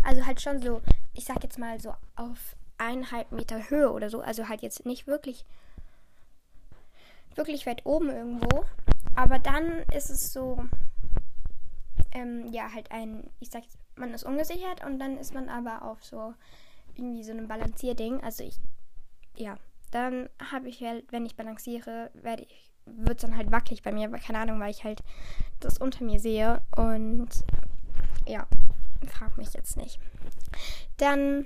also 0.04 0.28
halt 0.28 0.42
schon 0.42 0.62
so, 0.62 0.84
ich 1.16 1.26
sag 1.26 1.42
jetzt 1.42 1.58
mal 1.58 1.80
so 1.80 1.96
auf 2.16 2.56
eineinhalb 2.78 3.32
Meter 3.32 3.70
Höhe 3.70 3.92
oder 3.92 4.10
so, 4.10 4.22
also 4.22 4.48
halt 4.48 4.62
jetzt 4.62 4.86
nicht 4.86 5.08
wirklich, 5.08 5.46
wirklich 7.36 7.66
weit 7.66 7.86
oben 7.86 8.10
irgendwo, 8.10 8.66
aber 9.16 9.40
dann 9.40 9.84
ist 9.94 10.10
es 10.10 10.34
so, 10.34 10.64
ähm, 12.12 12.48
ja, 12.52 12.72
halt 12.74 12.92
ein, 12.92 13.30
ich 13.40 13.50
sag 13.50 13.64
man 13.96 14.14
ist 14.14 14.24
ungesichert 14.24 14.86
und 14.86 15.00
dann 15.00 15.18
ist 15.18 15.34
man 15.34 15.50
aber 15.50 15.82
auf 15.82 16.04
so 16.04 16.34
irgendwie 16.96 17.24
so 17.24 17.32
einem 17.32 17.48
Balancierding, 17.48 18.22
also 18.24 18.44
ich, 18.44 18.60
ja, 19.36 19.58
dann 19.92 20.30
habe 20.52 20.68
ich 20.70 20.82
halt, 20.82 21.12
wenn 21.12 21.26
ich 21.26 21.36
balanciere, 21.36 22.12
werde 22.14 22.44
ich 22.44 22.68
wird 22.96 23.18
es 23.18 23.22
dann 23.22 23.38
halt 23.38 23.52
wackelig 23.52 23.84
bei 23.84 23.92
mir, 23.92 24.08
aber 24.08 24.18
keine 24.18 24.40
Ahnung, 24.40 24.60
weil 24.60 24.72
ich 24.72 24.84
halt 24.84 25.04
das 25.60 25.78
unter 25.78 26.04
mir 26.04 26.20
sehe 26.20 26.62
und 26.76 27.30
ja, 28.26 28.48
frag 29.08 29.38
mich 29.38 29.54
jetzt 29.54 29.78
nicht. 29.78 30.00
Dann, 30.98 31.46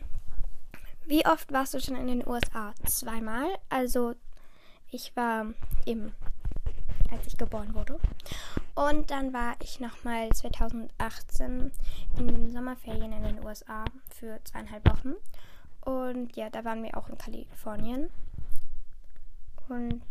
wie 1.12 1.26
oft 1.26 1.52
warst 1.52 1.74
du 1.74 1.82
schon 1.82 1.98
in 1.98 2.08
den 2.08 2.26
USA? 2.26 2.74
Zweimal. 2.86 3.58
Also, 3.68 4.16
ich 4.92 5.14
war 5.18 5.46
eben, 5.86 6.14
als 7.12 7.28
ich 7.28 7.38
geboren 7.38 7.74
wurde. 7.74 8.00
Und 8.76 9.12
dann 9.12 9.34
war 9.34 9.56
ich 9.62 9.82
nochmal 9.82 10.30
2018 10.30 11.70
in 12.18 12.28
den 12.28 12.54
Sommerferien 12.54 13.12
in 13.12 13.24
den 13.24 13.44
USA 13.44 13.84
für 14.08 14.40
zweieinhalb 14.46 14.90
Wochen. 14.90 15.16
Und 15.82 16.38
ja, 16.38 16.50
da 16.50 16.64
waren 16.64 16.82
wir 16.82 16.96
auch 16.96 17.10
in 17.10 17.18
Kalifornien. 17.18 18.10
Und 19.68 20.02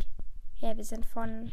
ja, 0.58 0.76
wir 0.76 0.84
sind 0.84 1.06
von 1.06 1.52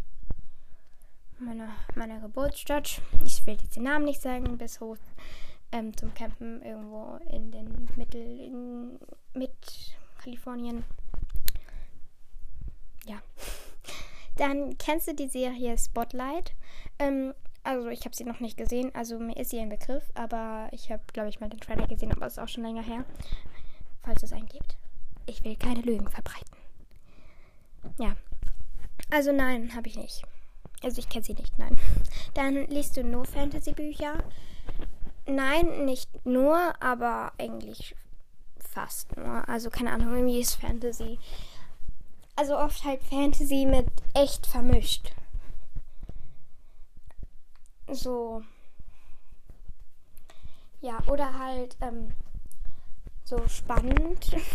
meiner, 1.39 1.69
meiner 1.95 2.19
Geburtsstadt, 2.19 3.01
ich 3.23 3.45
will 3.45 3.57
jetzt 3.61 3.77
den 3.77 3.83
Namen 3.83 4.03
nicht 4.03 4.21
sagen, 4.21 4.57
bis 4.57 4.81
hoch 4.81 4.97
ähm, 5.71 5.95
zum 5.95 6.13
Campen 6.13 6.61
irgendwo 6.61 7.17
in 7.31 7.51
den 7.51 7.89
Mittel, 7.95 8.21
in, 8.39 8.99
mit 9.33 9.51
Kalifornien. 10.23 10.83
Ja. 13.05 13.17
Dann 14.37 14.77
kennst 14.77 15.07
du 15.07 15.15
die 15.15 15.27
Serie 15.27 15.77
Spotlight. 15.77 16.53
Ähm, 16.99 17.33
also 17.63 17.89
ich 17.89 18.05
habe 18.05 18.15
sie 18.15 18.23
noch 18.23 18.39
nicht 18.39 18.57
gesehen, 18.57 18.95
also 18.95 19.19
mir 19.19 19.35
ist 19.35 19.49
sie 19.49 19.59
ein 19.59 19.69
Begriff, 19.69 20.09
aber 20.13 20.69
ich 20.71 20.89
habe, 20.89 21.03
glaube 21.11 21.27
ich, 21.29 21.39
mal 21.39 21.49
den 21.49 21.59
Trailer 21.59 21.87
gesehen, 21.87 22.13
aber 22.13 22.25
es 22.25 22.33
ist 22.33 22.39
auch 22.39 22.47
schon 22.47 22.63
länger 22.63 22.83
her. 22.83 23.03
Falls 24.03 24.23
es 24.23 24.31
einen 24.31 24.47
gibt. 24.47 24.77
Ich 25.25 25.43
will 25.43 25.57
keine 25.57 25.81
Lügen 25.81 26.07
verbreiten. 26.07 26.55
Ja, 27.99 28.15
also 29.09 29.31
nein, 29.31 29.73
habe 29.75 29.87
ich 29.87 29.97
nicht. 29.97 30.23
Also 30.83 30.99
ich 30.99 31.09
kenne 31.09 31.23
sie 31.25 31.33
nicht, 31.33 31.57
nein. 31.57 31.77
Dann 32.33 32.55
liest 32.67 32.97
du 32.97 33.03
nur 33.03 33.25
Fantasy-Bücher. 33.25 34.23
Nein, 35.27 35.85
nicht 35.85 36.25
nur, 36.25 36.73
aber 36.81 37.33
eigentlich 37.37 37.95
fast 38.59 39.15
nur. 39.17 39.47
Also 39.47 39.69
keine 39.69 39.91
Ahnung, 39.91 40.13
irgendwie 40.13 40.39
ist 40.39 40.55
Fantasy. 40.55 41.19
Also 42.35 42.57
oft 42.57 42.83
halt 42.83 43.03
Fantasy 43.03 43.65
mit 43.65 43.87
echt 44.13 44.45
vermischt. 44.45 45.11
So. 47.91 48.43
Ja, 50.81 50.99
oder 51.07 51.37
halt 51.37 51.75
ähm, 51.81 52.13
so 53.23 53.47
spannend. 53.47 54.35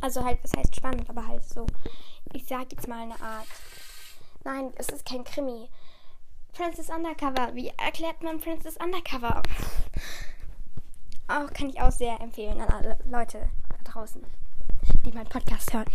Also 0.00 0.24
halt, 0.24 0.42
was 0.42 0.52
heißt 0.54 0.74
spannend, 0.74 1.08
aber 1.08 1.28
halt 1.28 1.44
so, 1.44 1.64
ich 2.32 2.44
sag 2.44 2.72
jetzt 2.72 2.88
mal 2.88 3.02
eine 3.02 3.20
Art 3.20 3.46
Nein, 4.44 4.72
es 4.76 4.88
ist 4.88 5.04
kein 5.04 5.24
Krimi. 5.24 5.68
Princess 6.52 6.90
Undercover. 6.90 7.54
Wie 7.54 7.72
erklärt 7.82 8.22
man 8.22 8.40
Princess 8.40 8.76
Undercover? 8.76 9.42
Auch 11.28 11.52
kann 11.52 11.70
ich 11.70 11.80
auch 11.80 11.92
sehr 11.92 12.20
empfehlen 12.20 12.60
an 12.60 12.68
alle 12.68 12.98
Leute 13.06 13.48
da 13.70 13.90
draußen, 13.90 14.22
die 15.06 15.12
meinen 15.12 15.28
Podcast 15.28 15.72
hören. 15.72 15.86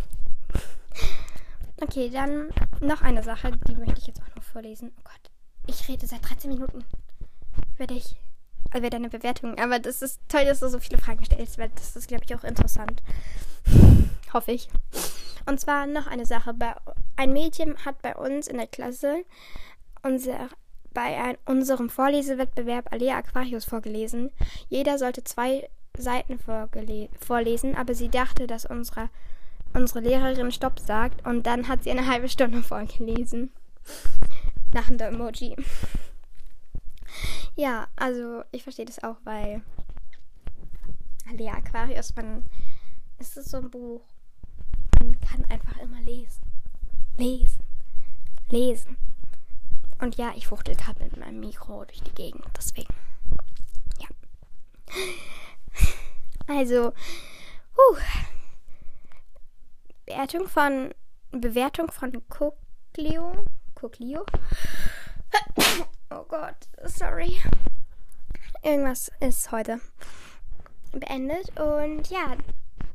Okay, 1.80 2.10
dann 2.10 2.50
noch 2.82 3.04
eine 3.04 3.22
Sache, 3.22 3.52
die 3.68 3.76
möchte 3.76 4.00
ich 4.00 4.08
jetzt 4.08 4.22
auch 4.24 4.36
noch 4.36 4.44
vorlesen. 4.44 4.92
Oh 4.98 5.02
Gott, 5.04 5.32
ich 5.68 5.88
rede 5.88 6.08
seit 6.08 6.28
13 6.28 6.50
Minuten 6.50 6.84
über 7.76 7.86
dich, 7.86 8.16
über 8.76 8.90
deine 8.90 9.10
Bewertung. 9.10 9.60
Aber 9.60 9.78
das 9.78 10.02
ist 10.02 10.22
toll, 10.28 10.46
dass 10.46 10.62
du 10.62 10.70
so 10.70 10.80
viele 10.80 10.98
Fragen 10.98 11.24
stellst, 11.24 11.60
weil 11.60 11.70
das 11.76 11.96
ist, 11.96 12.08
glaube 12.08 12.24
ich, 12.26 12.36
auch 12.36 12.44
interessant. 12.44 13.04
Hoffe 14.34 14.54
ich. 14.54 14.70
Und 15.46 15.60
zwar 15.60 15.86
noch 15.86 16.08
eine 16.08 16.26
Sache. 16.26 16.56
Ein 17.16 17.32
Mädchen 17.32 17.86
hat 17.86 18.02
bei 18.02 18.16
uns 18.16 18.48
in 18.48 18.58
der 18.58 18.68
Klasse 18.68 19.24
unser, 20.04 20.50
bei 20.94 21.22
ein, 21.22 21.38
unserem 21.46 21.90
Vorlesewettbewerb 21.90 22.92
Alea 22.92 23.18
Aquarius 23.18 23.66
vorgelesen. 23.66 24.32
Jeder 24.70 24.98
sollte 24.98 25.24
zwei 25.24 25.70
Seiten 25.98 26.40
vorlesen, 27.20 27.76
aber 27.76 27.94
sie 27.96 28.10
dachte, 28.10 28.48
dass 28.48 28.66
unsere, 28.66 29.10
unsere 29.74 30.00
Lehrerin 30.02 30.52
Stopp 30.52 30.80
sagt 30.80 31.26
und 31.26 31.46
dann 31.48 31.68
hat 31.68 31.84
sie 31.84 31.92
eine 31.92 32.08
halbe 32.08 32.30
Stunde 32.30 32.62
vorgelesen. 32.64 33.52
Lachender 34.74 35.08
Emoji. 35.08 35.56
Ja, 37.56 37.88
also 37.96 38.44
ich 38.52 38.64
verstehe 38.64 38.86
das 38.86 39.04
auch, 39.04 39.18
weil 39.24 39.62
Alea 41.30 41.54
Aquarius, 41.54 42.16
man, 42.16 42.44
ist 43.18 43.38
es 43.38 43.52
so 43.52 43.58
ein 43.58 43.70
Buch, 43.70 44.02
man 45.00 45.20
kann 45.20 45.46
einfach 45.46 45.78
immer 45.78 46.02
lesen. 46.02 46.42
Lesen. 47.18 47.64
Lesen. 48.50 48.98
Und 50.00 50.16
ja, 50.16 50.34
ich 50.36 50.48
fuchtel 50.48 50.76
gerade 50.76 51.04
mit 51.04 51.18
meinem 51.18 51.40
Mikro 51.40 51.86
durch 51.86 52.02
die 52.02 52.14
Gegend. 52.14 52.46
Deswegen. 52.56 52.94
Ja. 54.00 54.08
Also. 56.48 56.94
Uh, 57.78 57.98
Bewertung 60.06 60.48
von. 60.48 60.94
Bewertung 61.32 61.92
von 61.92 62.24
Cooklio. 62.30 63.46
Cooklio. 63.76 64.26
Oh 66.10 66.24
Gott, 66.24 66.56
sorry. 66.86 67.38
Irgendwas 68.64 69.12
ist 69.20 69.52
heute 69.52 69.80
beendet. 70.94 71.60
Und 71.60 72.10
ja, 72.10 72.38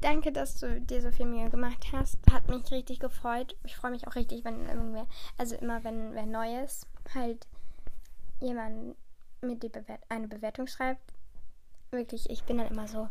Danke, 0.03 0.33
dass 0.33 0.59
du 0.59 0.81
dir 0.81 1.01
so 1.01 1.13
viel 1.13 1.27
Mühe 1.27 1.49
gemacht 1.49 1.87
hast. 1.93 2.19
Hat 2.31 2.49
mich 2.49 2.71
richtig 2.73 2.99
gefreut. 2.99 3.57
Ich 3.65 3.77
freue 3.77 3.93
mich 3.93 4.07
auch 4.09 4.17
richtig, 4.17 4.45
wenn 4.45 4.69
irgendwer, 4.69 5.07
also 5.39 5.55
immer 5.55 5.85
wenn 5.85 6.13
wer 6.15 6.27
Neues 6.27 6.89
halt 7.15 7.47
jemand 8.41 8.97
mit 9.41 9.63
die 9.63 9.69
Bewert 9.69 10.03
eine 10.09 10.27
Bewertung 10.27 10.67
schreibt. 10.67 11.15
Wirklich, 11.93 12.29
ich 12.31 12.43
bin 12.43 12.59
dann 12.59 12.67
immer 12.67 12.89
so, 12.89 13.09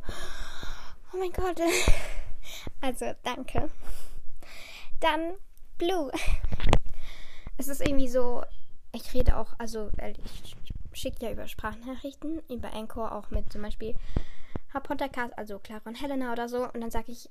oh 1.13 1.17
mein 1.17 1.31
Gott, 1.31 1.59
Also, 2.81 3.13
danke. 3.23 3.69
Dann 4.99 5.33
Blue. 5.77 6.11
Es 7.57 7.69
ist 7.69 7.81
irgendwie 7.81 8.09
so, 8.09 8.43
ich 8.91 9.13
rede 9.13 9.37
auch, 9.37 9.53
also 9.59 9.89
ich 10.41 10.55
schicke 10.93 11.25
ja 11.25 11.31
über 11.31 11.47
Sprachnachrichten, 11.47 12.41
über 12.49 12.73
Anchor 12.73 13.13
auch 13.13 13.29
mit 13.29 13.51
zum 13.51 13.61
Beispiel 13.61 13.95
Harry 14.73 14.83
Potter 14.83 15.09
Cast, 15.09 15.37
also 15.37 15.59
Clara 15.59 15.81
und 15.85 16.01
Helena 16.01 16.31
oder 16.31 16.47
so. 16.47 16.63
Und 16.65 16.81
dann 16.81 16.91
sage 16.91 17.11
ich 17.11 17.29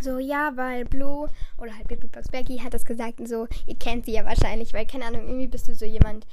so, 0.00 0.18
ja, 0.18 0.52
weil 0.56 0.84
Blue 0.84 1.28
oder 1.58 1.76
halt 1.76 1.88
Bibi 1.88 2.06
Box 2.06 2.28
Becky 2.28 2.58
hat 2.58 2.74
das 2.74 2.84
gesagt 2.84 3.20
und 3.20 3.28
so, 3.28 3.48
ihr 3.66 3.76
kennt 3.76 4.06
sie 4.06 4.12
ja 4.12 4.24
wahrscheinlich, 4.24 4.72
weil 4.72 4.86
keine 4.86 5.06
Ahnung, 5.06 5.26
irgendwie 5.26 5.48
bist 5.48 5.68
du 5.68 5.74
so 5.74 5.84
jemand. 5.84 6.26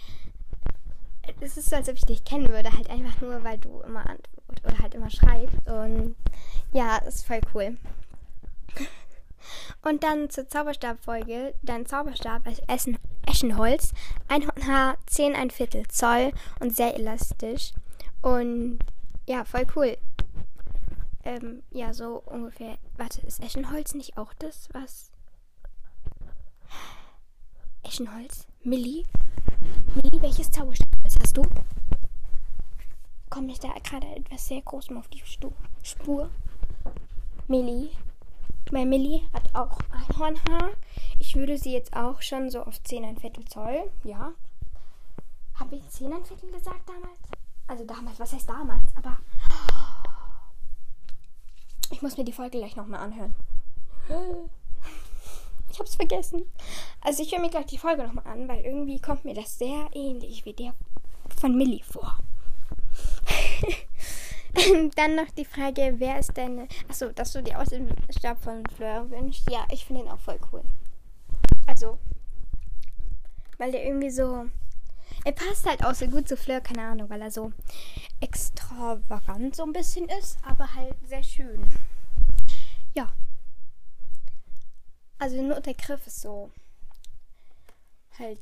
Es 1.41 1.57
ist 1.57 1.71
so, 1.71 1.75
als 1.75 1.89
ob 1.89 1.95
ich 1.95 2.05
dich 2.05 2.23
kennen 2.23 2.49
würde, 2.49 2.71
halt 2.71 2.89
einfach 2.89 3.19
nur, 3.21 3.43
weil 3.43 3.57
du 3.57 3.81
immer 3.81 4.07
antwortest 4.07 4.65
oder 4.65 4.79
halt 4.79 4.93
immer 4.93 5.09
schreibst. 5.09 5.57
Und 5.67 6.15
ja, 6.71 6.97
ist 6.97 7.25
voll 7.25 7.41
cool. 7.53 7.77
Und 9.83 10.03
dann 10.03 10.29
zur 10.29 10.47
Zauberstabfolge. 10.47 11.55
Dein 11.63 11.85
Zauberstab 11.85 12.47
ist 12.47 12.63
Essen, 12.67 12.97
Eschenholz, 13.27 13.93
1 14.27 14.45
Haar, 14.67 14.97
10 15.07 15.35
ein 15.35 15.51
Viertel 15.51 15.87
Zoll 15.87 16.31
und 16.59 16.75
sehr 16.75 16.95
elastisch. 16.95 17.73
Und 18.21 18.79
ja, 19.27 19.43
voll 19.45 19.65
cool. 19.75 19.97
Ähm, 21.23 21.63
ja, 21.71 21.93
so 21.93 22.21
ungefähr. 22.25 22.77
Warte, 22.97 23.25
ist 23.25 23.41
Eschenholz 23.43 23.95
nicht 23.95 24.17
auch 24.17 24.33
das, 24.33 24.69
was. 24.73 25.11
Eschenholz? 27.83 28.47
Millie? 28.63 29.03
Millie, 29.95 30.21
welches 30.21 30.51
Zauberstabholz 30.51 31.17
hast 31.19 31.37
du? 31.37 31.43
Komme 33.29 33.51
ich 33.51 33.59
da 33.59 33.73
gerade 33.83 34.07
etwas 34.15 34.47
sehr 34.47 34.61
Großem 34.61 34.97
auf 34.97 35.07
die 35.07 35.21
Stu 35.25 35.51
Spur? 35.83 36.29
Millie? 37.47 37.89
Weil 38.71 38.85
Millie 38.85 39.21
hat 39.33 39.53
auch 39.53 39.77
Einhornhaar. 39.91 40.71
Ich 41.19 41.35
würde 41.35 41.57
sie 41.57 41.73
jetzt 41.73 41.95
auch 41.95 42.21
schon 42.21 42.49
so 42.49 42.61
auf 42.63 42.81
10 42.83 43.03
ein 43.03 43.17
Viertel 43.17 43.45
Zoll. 43.45 43.91
Ja. 44.03 44.33
Habe 45.55 45.75
ich 45.75 45.87
10 45.89 46.13
ein 46.13 46.25
Viertel 46.25 46.51
gesagt 46.51 46.87
damals? 46.87 47.19
Also 47.67 47.83
damals, 47.85 48.19
was 48.19 48.33
heißt 48.33 48.47
damals? 48.49 48.95
Aber. 48.95 49.17
Ich 51.91 52.01
muss 52.01 52.17
mir 52.17 52.23
die 52.23 52.33
Folge 52.33 52.57
gleich 52.59 52.75
nochmal 52.75 53.01
anhören. 53.01 53.35
Ich 55.71 55.79
hab's 55.79 55.95
vergessen. 55.95 56.43
Also 57.01 57.21
ich 57.21 57.33
höre 57.33 57.41
mir 57.41 57.49
gleich 57.49 57.65
die 57.65 57.77
Folge 57.77 58.03
nochmal 58.03 58.25
an, 58.27 58.47
weil 58.47 58.63
irgendwie 58.63 58.97
kommt 58.97 59.25
mir 59.25 59.33
das 59.33 59.59
sehr 59.59 59.89
ähnlich 59.91 60.45
wie 60.45 60.53
der 60.53 60.73
von 61.37 61.57
Millie 61.57 61.83
vor. 61.83 62.17
Dann 64.95 65.15
noch 65.15 65.29
die 65.37 65.43
Frage, 65.43 65.95
wer 65.97 66.17
ist 66.17 66.37
deine. 66.37 66.69
Achso, 66.87 67.09
dass 67.09 67.33
du 67.33 67.43
dir 67.43 67.59
aus 67.59 67.69
dem 67.69 67.89
Stab 68.09 68.41
von 68.41 68.63
Fleur 68.77 69.09
wünschst. 69.09 69.51
Ja, 69.51 69.65
ich 69.69 69.83
finde 69.85 70.03
ihn 70.03 70.07
auch 70.07 70.19
voll 70.19 70.39
cool. 70.53 70.61
Also, 71.67 71.97
weil 73.57 73.73
der 73.73 73.85
irgendwie 73.85 74.11
so. 74.11 74.45
Er 75.25 75.31
passt 75.31 75.65
halt 75.67 75.83
auch 75.83 75.95
so 75.95 76.05
gut 76.05 76.27
zu 76.27 76.37
Fleur, 76.37 76.61
keine 76.61 76.83
Ahnung, 76.83 77.09
weil 77.09 77.19
er 77.19 77.31
so 77.31 77.51
extravagant 78.21 79.55
so 79.55 79.63
ein 79.63 79.73
bisschen 79.73 80.07
ist, 80.07 80.37
aber 80.43 80.71
halt 80.75 80.95
sehr 81.03 81.23
schön. 81.23 81.67
Ja. 82.93 83.11
Also 85.17 85.41
nur 85.41 85.59
der 85.61 85.73
Griff 85.73 86.05
ist 86.05 86.21
so 86.21 86.51
halt 88.19 88.39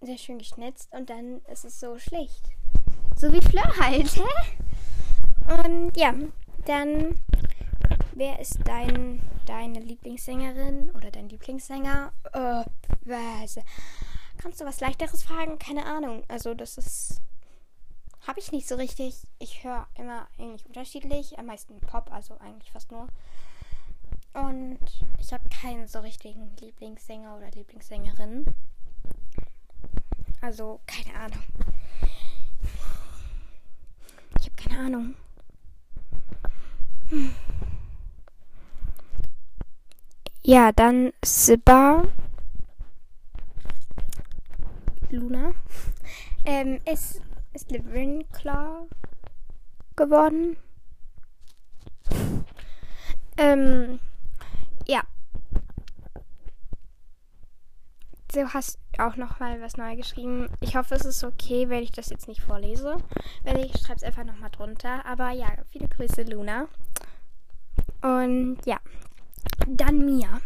sehr 0.00 0.16
schön 0.16 0.38
geschnitzt 0.38 0.90
und 0.92 1.10
dann 1.10 1.42
ist 1.52 1.66
es 1.66 1.78
so 1.78 1.98
schlicht. 1.98 2.42
So 3.14 3.30
wie 3.30 3.42
Fleur 3.42 3.70
halt, 3.78 4.16
hä? 4.16 5.62
Und 5.64 5.94
ja, 5.98 6.14
dann, 6.64 7.18
wer 8.14 8.38
ist 8.40 8.58
dein, 8.64 9.20
deine 9.44 9.80
Lieblingssängerin 9.80 10.92
oder 10.92 11.10
dein 11.10 11.28
Lieblingssänger? 11.28 12.10
Äh, 12.32 12.64
was? 13.04 13.58
Kannst 14.42 14.60
du 14.60 14.64
was 14.64 14.80
leichteres 14.80 15.22
fragen? 15.22 15.60
Keine 15.60 15.86
Ahnung. 15.86 16.24
Also 16.26 16.52
das 16.54 16.76
ist, 16.76 17.20
habe 18.26 18.40
ich 18.40 18.50
nicht 18.50 18.66
so 18.66 18.74
richtig. 18.74 19.28
Ich 19.38 19.62
höre 19.62 19.86
immer 19.94 20.26
eigentlich 20.36 20.66
unterschiedlich. 20.66 21.38
Am 21.38 21.46
meisten 21.46 21.80
Pop, 21.80 22.10
also 22.12 22.36
eigentlich 22.38 22.72
fast 22.72 22.90
nur. 22.90 23.06
Und 24.32 24.80
ich 25.20 25.32
habe 25.32 25.48
keinen 25.48 25.86
so 25.86 26.00
richtigen 26.00 26.56
Lieblingssänger 26.60 27.36
oder 27.36 27.52
Lieblingssängerin. 27.52 28.52
Also 30.40 30.80
keine 30.86 31.14
Ahnung. 31.16 31.42
Ich 34.40 34.46
habe 34.46 34.56
keine 34.56 34.78
Ahnung. 34.80 35.14
Ja, 40.42 40.72
dann 40.72 41.12
Siba. 41.24 42.08
Luna. 45.12 45.52
Ähm, 46.44 46.80
ist, 46.90 47.20
ist 47.52 47.72
Ravenclaw 47.72 48.88
geworden. 49.94 50.56
Ähm, 53.36 54.00
ja. 54.86 55.02
Du 58.32 58.48
hast 58.48 58.78
auch 58.98 59.16
noch 59.16 59.40
mal 59.40 59.60
was 59.60 59.76
neu 59.76 59.94
geschrieben. 59.96 60.48
Ich 60.60 60.74
hoffe, 60.74 60.94
es 60.94 61.04
ist 61.04 61.22
okay, 61.22 61.68
wenn 61.68 61.82
ich 61.82 61.92
das 61.92 62.08
jetzt 62.08 62.28
nicht 62.28 62.40
vorlese. 62.40 62.96
Wenn 63.42 63.56
ich 63.58 63.72
schreibe 63.78 63.96
es 63.96 64.02
einfach 64.02 64.24
noch 64.24 64.38
mal 64.38 64.48
drunter. 64.48 65.04
Aber 65.04 65.30
ja, 65.30 65.48
viele 65.70 65.88
Grüße, 65.88 66.22
Luna. 66.22 66.68
Und 68.00 68.58
ja, 68.64 68.78
dann 69.66 70.04
Mia. 70.04 70.40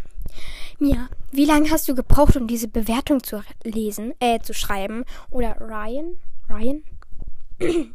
Mia, 0.79 1.09
wie 1.31 1.47
lange 1.47 1.71
hast 1.71 1.89
du 1.89 1.95
gebraucht, 1.95 2.37
um 2.37 2.47
diese 2.47 2.69
Bewertung 2.69 3.23
zu 3.23 3.43
lesen, 3.65 4.15
äh, 4.21 4.41
zu 4.41 4.53
schreiben? 4.53 5.05
Oder 5.31 5.57
Ryan? 5.61 6.19
Ryan? 6.51 6.85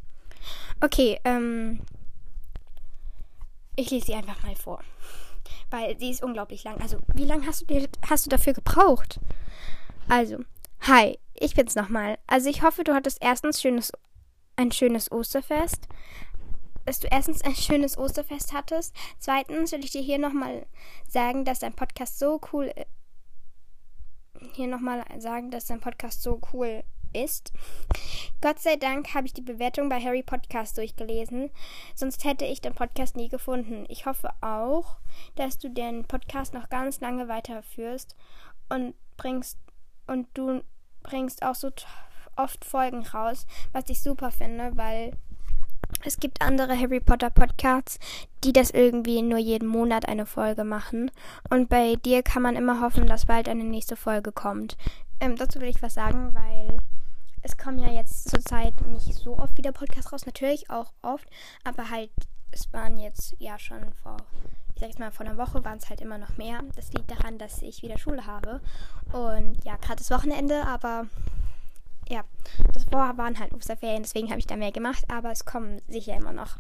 okay, 0.82 1.20
ähm, 1.24 1.82
ich 3.76 3.92
lese 3.92 4.08
sie 4.08 4.14
einfach 4.16 4.42
mal 4.44 4.56
vor. 4.56 4.82
Weil 5.70 5.98
sie 6.00 6.10
ist 6.10 6.24
unglaublich 6.24 6.64
lang. 6.64 6.82
Also, 6.82 6.98
wie 7.14 7.26
lange 7.26 7.46
hast 7.46 7.62
du, 7.62 7.66
dir, 7.66 7.88
hast 8.10 8.26
du 8.26 8.30
dafür 8.30 8.54
gebraucht? 8.54 9.20
Also, 10.10 10.40
hi, 10.82 11.20
ich 11.36 11.54
bin's 11.54 11.76
nochmal. 11.76 12.18
Also, 12.28 12.50
ich 12.50 12.64
hoffe, 12.64 12.84
du 12.84 12.94
hattest 12.94 13.20
erstens 13.22 13.62
schönes, 13.62 13.92
ein 14.56 14.72
schönes 14.72 15.12
Osterfest 15.12 15.88
dass 16.92 17.00
du 17.00 17.08
erstens 17.08 17.42
ein 17.44 17.56
schönes 17.56 17.98
Osterfest 17.98 18.52
hattest. 18.52 18.94
Zweitens 19.18 19.72
will 19.72 19.80
ich 19.80 19.92
dir 19.92 20.02
hier 20.02 20.18
nochmal 20.18 20.66
sagen, 21.08 21.46
dass 21.46 21.60
dein 21.60 21.72
Podcast 21.72 22.20
so 22.20 22.42
cool 22.52 22.74
hier 24.52 24.68
nochmal 24.68 25.06
sagen, 25.18 25.52
dass 25.52 25.68
dein 25.68 25.80
Podcast 25.80 26.22
so 26.22 26.42
cool 26.52 26.84
ist. 27.14 27.54
Gott 28.42 28.60
sei 28.60 28.76
Dank 28.76 29.14
habe 29.14 29.26
ich 29.26 29.34
die 29.34 29.42
Bewertung 29.42 29.88
bei 29.88 30.02
Harry 30.02 30.22
Podcast 30.22 30.78
durchgelesen, 30.78 31.50
sonst 31.96 32.26
hätte 32.26 32.44
ich 32.44 32.60
den 32.60 32.76
Podcast 32.76 33.16
nie 33.16 33.30
gefunden. 33.30 33.86
Ich 33.88 34.06
hoffe 34.06 34.30
auch, 34.42 34.98
dass 35.36 35.60
du 35.60 35.70
den 35.70 36.04
Podcast 36.04 36.54
noch 36.54 36.68
ganz 36.68 37.00
lange 37.00 37.30
weiterführst 37.30 38.18
und 38.68 38.96
bringst 39.16 39.58
und 40.08 40.28
du 40.34 40.62
bringst 41.04 41.42
auch 41.44 41.56
so 41.56 41.72
oft 42.36 42.66
Folgen 42.66 43.08
raus, 43.08 43.46
was 43.72 43.88
ich 43.88 44.02
super 44.02 44.30
finde, 44.32 44.76
weil 44.76 45.14
es 46.04 46.18
gibt 46.18 46.42
andere 46.42 46.78
Harry 46.78 47.00
Potter 47.00 47.30
Podcasts, 47.30 48.00
die 48.44 48.54
das 48.54 48.72
irgendwie 48.72 49.22
nur 49.22 49.38
jeden 49.38 49.68
Monat 49.68 50.08
eine 50.08 50.26
Folge 50.26 50.64
machen. 50.64 51.12
Und 51.50 51.70
bei 51.70 51.96
dir 51.96 52.24
kann 52.24 52.42
man 52.42 52.56
immer 52.56 52.82
hoffen, 52.82 53.06
dass 53.06 53.26
bald 53.26 53.48
eine 53.48 53.64
nächste 53.64 53.96
Folge 53.96 54.32
kommt. 54.32 54.78
Ähm, 55.20 55.36
dazu 55.36 55.62
will 55.62 55.70
ich 55.70 55.82
was 55.82 55.94
sagen, 55.94 56.34
weil 56.34 56.80
es 57.44 57.58
kommen 57.58 57.80
ja 57.80 57.90
jetzt 57.92 58.30
zurzeit 58.30 58.74
nicht 58.88 59.14
so 59.14 59.38
oft 59.38 59.58
wieder 59.58 59.72
Podcasts 59.72 60.12
raus. 60.12 60.26
Natürlich 60.26 60.70
auch 60.70 60.94
oft, 61.02 61.28
aber 61.64 61.90
halt, 61.90 62.12
es 62.52 62.72
waren 62.74 62.98
jetzt 62.98 63.36
ja 63.40 63.58
schon 63.60 63.94
vor, 64.04 64.18
ich 64.74 64.80
sag 64.80 64.90
jetzt 64.90 65.00
mal, 65.00 65.12
vor 65.12 65.26
einer 65.26 65.38
Woche 65.38 65.64
waren 65.64 65.78
es 65.78 65.90
halt 65.90 66.02
immer 66.02 66.18
noch 66.18 66.38
mehr. 66.38 66.62
Das 66.76 66.92
liegt 66.94 67.12
daran, 67.12 67.38
dass 67.38 67.62
ich 67.62 67.84
wieder 67.84 67.98
Schule 67.98 68.26
habe. 68.26 68.62
Und 69.12 69.64
ja, 69.64 69.76
gerade 69.78 69.98
das 69.98 70.12
Wochenende, 70.12 70.66
aber 70.66 71.06
ja, 72.12 72.24
das 72.74 72.92
waren 72.92 73.40
halt 73.40 73.54
Osterferien, 73.54 74.04
deswegen 74.04 74.30
habe 74.30 74.40
ich 74.40 74.48
da 74.48 74.58
mehr 74.58 74.72
gemacht, 74.72 75.06
aber 75.10 75.32
es 75.32 75.46
kommen 75.46 75.82
sicher 75.88 76.16
immer 76.16 76.34
noch 76.34 76.58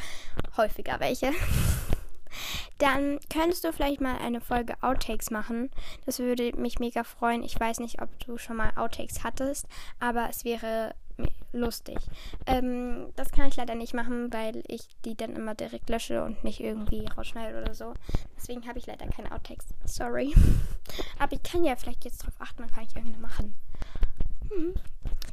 häufiger 0.58 1.00
welche. 1.00 1.32
Dann 2.78 3.20
könntest 3.30 3.66
du 3.66 3.74
vielleicht 3.74 4.00
mal 4.00 4.18
eine 4.18 4.40
Folge 4.40 4.76
Outtakes 4.82 5.30
machen. 5.30 5.70
Das 6.06 6.20
würde 6.20 6.54
mich 6.56 6.80
mega 6.80 7.04
freuen. 7.04 7.44
Ich 7.44 7.60
weiß 7.60 7.80
nicht, 7.80 8.02
ob 8.02 8.10
du 8.26 8.38
schon 8.38 8.56
mal 8.56 8.72
Outtakes 8.78 9.26
hattest, 9.26 9.68
aber 10.00 10.30
es 10.30 10.46
wäre 10.46 10.96
lustig. 11.52 11.98
Ähm, 12.46 13.12
das 13.18 13.32
kann 13.32 13.50
ich 13.50 13.58
leider 13.58 13.76
nicht 13.76 13.94
machen, 13.94 14.32
weil 14.32 14.64
ich 14.68 14.88
die 15.04 15.16
dann 15.16 15.36
immer 15.36 15.56
direkt 15.56 15.90
lösche 15.90 16.24
und 16.24 16.44
nicht 16.46 16.62
irgendwie 16.62 17.06
rausschneide 17.06 17.62
oder 17.62 17.74
so. 17.74 17.94
Deswegen 18.38 18.66
habe 18.66 18.80
ich 18.80 18.88
leider 18.88 19.08
keine 19.08 19.32
Outtakes. 19.32 19.68
Sorry. 19.86 20.34
aber 21.20 21.34
ich 21.34 21.44
kann 21.44 21.66
ja 21.66 21.76
vielleicht 21.76 22.06
jetzt 22.06 22.24
drauf 22.24 22.34
achten, 22.40 22.62
dann 22.62 22.72
kann 22.72 22.86
ich 22.86 22.96
irgendeine 22.96 23.22
machen. 23.22 23.54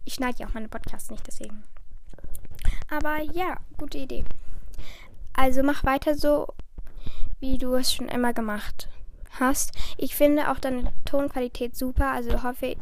Ich 0.05 0.15
schneide 0.15 0.39
ja 0.39 0.47
auch 0.49 0.55
meine 0.55 0.69
Podcasts 0.69 1.11
nicht, 1.11 1.27
deswegen. 1.27 1.65
Aber 2.91 3.21
ja, 3.23 3.59
gute 3.77 3.99
Idee. 3.99 4.25
Also 5.35 5.63
mach 5.63 5.85
weiter 5.85 6.15
so. 6.15 6.49
wie 7.41 7.59
du 7.59 7.75
es 7.75 7.93
schon 7.93 8.09
immer 8.09 8.33
gemacht 8.33 8.89
hast. 9.39 9.73
Ich 9.97 10.17
finde 10.17 10.51
auch 10.51 10.59
deine 10.59 10.93
Tonqualität 11.05 11.77
super, 11.77 12.11
also 12.13 12.43
hoffe, 12.43 12.77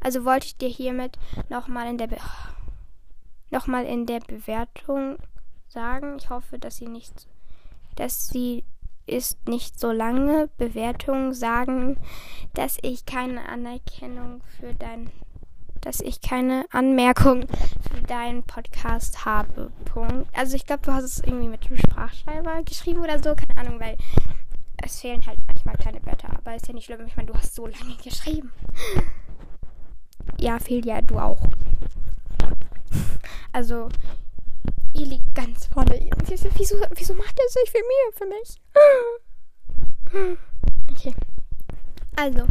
also 0.00 0.24
wollte 0.24 0.46
ich 0.46 0.56
dir 0.56 0.68
hiermit 0.68 1.18
nochmal 1.48 1.88
in 1.88 1.98
der 1.98 2.06
Be 2.06 2.16
nochmal 3.50 3.86
in 3.86 4.04
der 4.04 4.20
Bewertung 4.20 5.18
sagen. 5.68 6.16
Ich 6.18 6.28
hoffe, 6.28 6.58
dass 6.58 6.76
sie 6.76 6.86
nicht, 6.86 7.26
dass 7.96 8.28
sie 8.28 8.64
ist 9.06 9.48
nicht 9.48 9.80
so 9.80 9.90
lange 9.90 10.50
Bewertung 10.58 11.32
sagen, 11.32 11.96
dass 12.52 12.76
ich 12.82 13.06
keine 13.06 13.48
Anerkennung 13.48 14.42
für 14.60 14.74
dein, 14.74 15.10
dass 15.80 16.00
ich 16.00 16.20
keine 16.20 16.64
Anmerkung 16.70 17.46
für 17.90 18.02
deinen 18.02 18.42
Podcast 18.42 19.24
habe. 19.24 19.70
Punkt. 19.84 20.28
Also 20.36 20.56
ich 20.56 20.66
glaube, 20.66 20.82
du 20.82 20.92
hast 20.92 21.04
es 21.04 21.18
irgendwie 21.20 21.48
mit 21.48 21.68
dem 21.68 21.76
Sprachschreiber 21.76 22.62
geschrieben 22.64 23.00
oder 23.00 23.22
so, 23.22 23.34
keine 23.34 23.58
Ahnung, 23.58 23.80
weil 23.80 23.96
es 24.82 25.00
fehlen 25.00 25.24
halt 25.26 25.38
manchmal 25.46 25.76
kleine 25.76 26.04
Wörter, 26.06 26.30
aber 26.30 26.54
ist 26.54 26.68
ja 26.68 26.74
nicht 26.74 26.86
schlimm. 26.86 27.06
Ich 27.06 27.16
meine, 27.16 27.30
du 27.30 27.34
hast 27.34 27.54
so 27.54 27.66
lange 27.66 27.96
geschrieben. 28.02 28.52
Ja, 30.38 30.58
fehlt 30.58 30.86
ja 30.86 31.00
du 31.00 31.18
auch. 31.18 31.40
Also, 33.52 33.88
ihr 34.94 35.06
liegt 35.06 35.34
ganz 35.34 35.66
vorne. 35.66 36.08
Wieso, 36.26 36.48
wieso, 36.94 37.14
macht 37.14 37.38
er 37.38 37.48
sich 37.48 37.70
viel 37.70 37.82
Mühe 37.82 38.12
für 38.12 38.26
mich? 38.26 38.60
Okay. 40.90 41.14
Also, 42.16 42.46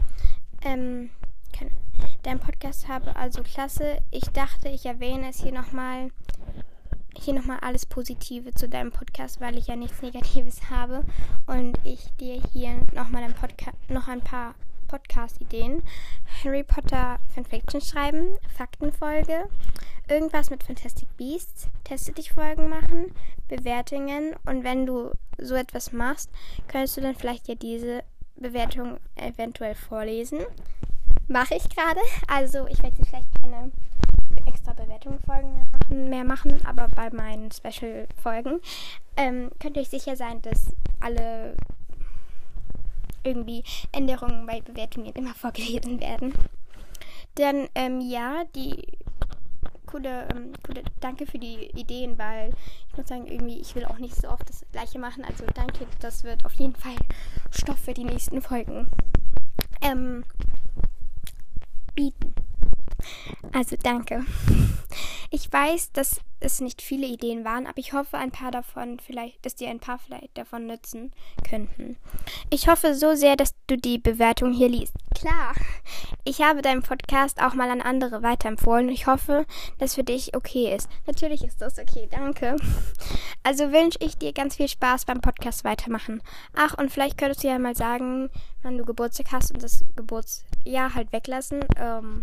ähm, 0.64 1.10
dein 2.28 2.40
Podcast 2.40 2.90
habe 2.90 3.16
also 3.16 3.42
klasse. 3.42 4.00
Ich 4.12 4.26
dachte, 4.26 4.68
ich 4.68 4.86
erwähne 4.86 5.30
es 5.30 5.42
hier 5.42 5.54
nochmal. 5.54 6.12
Hier 7.16 7.34
nochmal 7.34 7.60
alles 7.62 7.86
Positive 7.86 8.54
zu 8.54 8.68
deinem 8.68 8.92
Podcast, 8.92 9.40
weil 9.40 9.58
ich 9.58 9.68
ja 9.68 9.76
nichts 9.78 10.02
Negatives 10.02 10.70
habe. 10.70 11.06
Und 11.48 11.80
ich 11.86 12.12
dir 12.20 12.42
hier 12.52 12.86
nochmal 12.94 13.24
ein 13.24 13.34
noch 13.88 14.10
ein 14.10 14.22
paar 14.22 14.56
Podcast-Ideen. 14.90 15.82
Harry 16.44 16.64
Potter 16.64 17.18
Fanfiction 17.34 17.80
schreiben, 17.82 18.38
Faktenfolge, 18.56 19.50
irgendwas 20.10 20.50
mit 20.50 20.64
Fantastic 20.64 21.08
Beasts, 21.18 21.70
Teste 21.86 22.12
dich 22.12 22.34
Folgen 22.34 22.70
machen, 22.70 23.14
Bewertungen 23.48 24.36
und 24.46 24.64
wenn 24.64 24.86
du 24.86 25.12
so 25.38 25.56
etwas 25.56 25.92
machst, 25.92 26.30
könntest 26.68 26.98
du 26.98 27.02
dann 27.02 27.16
vielleicht 27.16 27.48
ja 27.48 27.56
diese 27.56 28.04
Bewertung 28.36 29.00
eventuell 29.16 29.76
vorlesen. 29.76 30.40
Mache 31.28 31.56
ich 31.56 31.70
gerade. 31.70 32.00
Also 32.28 32.68
ich 32.68 32.82
werde 32.82 32.98
jetzt 32.98 33.10
vielleicht 33.10 33.42
keine 33.42 33.72
extra 34.46 34.74
Bewertungsfolgen 34.74 36.10
mehr 36.10 36.24
machen, 36.24 36.58
aber 36.66 36.88
bei 36.90 37.10
meinen 37.10 37.52
Special-Folgen 37.52 38.60
ähm, 39.18 39.52
könnt 39.60 39.76
ihr 39.76 39.82
euch 39.82 39.90
sicher 39.90 40.16
sein, 40.16 40.42
dass 40.42 40.74
alle 41.00 41.56
irgendwie 43.24 43.64
Änderungen 43.92 44.46
bei 44.46 44.62
Bewertungen 44.62 45.12
immer 45.14 45.34
vorgelesen 45.36 46.00
werden. 46.00 46.34
Dann, 47.36 47.68
ähm, 47.76 48.02
ja, 48.02 48.46
die 48.56 48.82
coole, 49.86 50.28
ähm, 50.30 50.54
coole, 50.66 50.84
danke 51.00 51.26
für 51.26 51.38
die 51.38 51.70
Ideen, 51.72 52.18
weil 52.18 52.54
ich 52.90 52.98
muss 52.98 53.08
sagen, 53.08 53.28
irgendwie, 53.28 53.60
ich 53.60 53.76
will 53.76 53.86
auch 53.86 53.98
nicht 54.00 54.16
so 54.16 54.30
oft 54.30 54.50
das 54.50 54.66
gleiche 54.72 55.00
machen. 55.00 55.24
Also 55.24 55.46
danke, 55.54 55.86
das 56.00 56.24
wird 56.24 56.46
auf 56.46 56.54
jeden 56.54 56.76
Fall 56.76 56.96
Stoff 57.52 57.80
für 57.80 57.94
die 57.94 58.06
nächsten 58.06 58.42
Folgen 58.42 58.90
ähm, 59.82 60.24
bieten. 61.98 62.47
Also 63.54 63.76
danke. 63.82 64.26
Ich 65.30 65.52
weiß, 65.52 65.92
dass 65.92 66.22
es 66.40 66.62
nicht 66.62 66.82
viele 66.82 67.08
Ideen 67.08 67.44
waren, 67.44 67.66
aber 67.68 67.80
ich 67.80 67.94
hoffe, 67.94 68.18
ein 68.18 68.32
paar 68.32 68.52
davon 68.52 69.00
vielleicht, 69.00 69.46
dass 69.46 69.56
dir 69.56 69.70
ein 69.70 69.80
paar 69.80 70.00
vielleicht 70.00 70.38
davon 70.38 70.68
nützen 70.68 71.12
könnten. 71.48 71.98
Ich 72.50 72.68
hoffe 72.70 72.96
so 72.96 73.16
sehr, 73.16 73.36
dass 73.36 73.54
du 73.68 73.78
die 73.78 73.98
Bewertung 73.98 74.54
hier 74.54 74.70
liest. 74.70 74.94
Klar, 75.16 75.54
ich 76.24 76.42
habe 76.42 76.62
deinen 76.62 76.84
Podcast 76.84 77.42
auch 77.42 77.54
mal 77.56 77.70
an 77.70 77.82
andere 77.82 78.24
weiterempfohlen. 78.24 78.90
Ich 78.90 79.08
hoffe, 79.08 79.46
dass 79.80 79.96
für 79.96 80.04
dich 80.04 80.36
okay 80.36 80.74
ist. 80.74 80.90
Natürlich 81.08 81.44
ist 81.44 81.62
das 81.62 81.80
okay, 81.80 82.08
danke. 82.10 82.56
Also 83.44 83.72
wünsche 83.72 84.00
ich 84.02 84.18
dir 84.18 84.34
ganz 84.34 84.56
viel 84.56 84.68
Spaß 84.68 85.06
beim 85.06 85.22
Podcast 85.22 85.64
weitermachen. 85.64 86.22
Ach, 86.56 86.78
und 86.78 86.92
vielleicht 86.92 87.18
könntest 87.18 87.44
du 87.44 87.48
ja 87.48 87.60
mal 87.60 87.76
sagen, 87.76 88.30
wann 88.62 88.78
du 88.78 88.86
Geburtstag 88.86 89.28
hast 89.32 89.52
und 89.52 89.64
das 89.64 89.84
Geburtsjahr 89.96 90.94
halt 90.94 91.12
weglassen. 91.12 91.66
Ähm, 91.78 92.22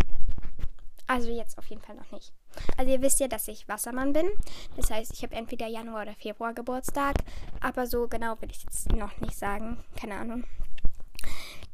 also 1.06 1.30
jetzt 1.30 1.58
auf 1.58 1.66
jeden 1.66 1.82
Fall 1.82 1.96
noch 1.96 2.10
nicht. 2.10 2.32
Also 2.76 2.90
ihr 2.90 3.02
wisst 3.02 3.20
ja, 3.20 3.28
dass 3.28 3.48
ich 3.48 3.68
Wassermann 3.68 4.12
bin. 4.12 4.28
Das 4.76 4.90
heißt, 4.90 5.12
ich 5.12 5.22
habe 5.22 5.34
entweder 5.34 5.66
Januar 5.66 6.02
oder 6.02 6.14
Februar 6.14 6.54
Geburtstag. 6.54 7.16
Aber 7.60 7.86
so 7.86 8.08
genau 8.08 8.40
will 8.40 8.50
ich 8.50 8.62
jetzt 8.62 8.92
noch 8.92 9.18
nicht 9.20 9.36
sagen. 9.36 9.82
Keine 9.96 10.16
Ahnung. 10.16 10.44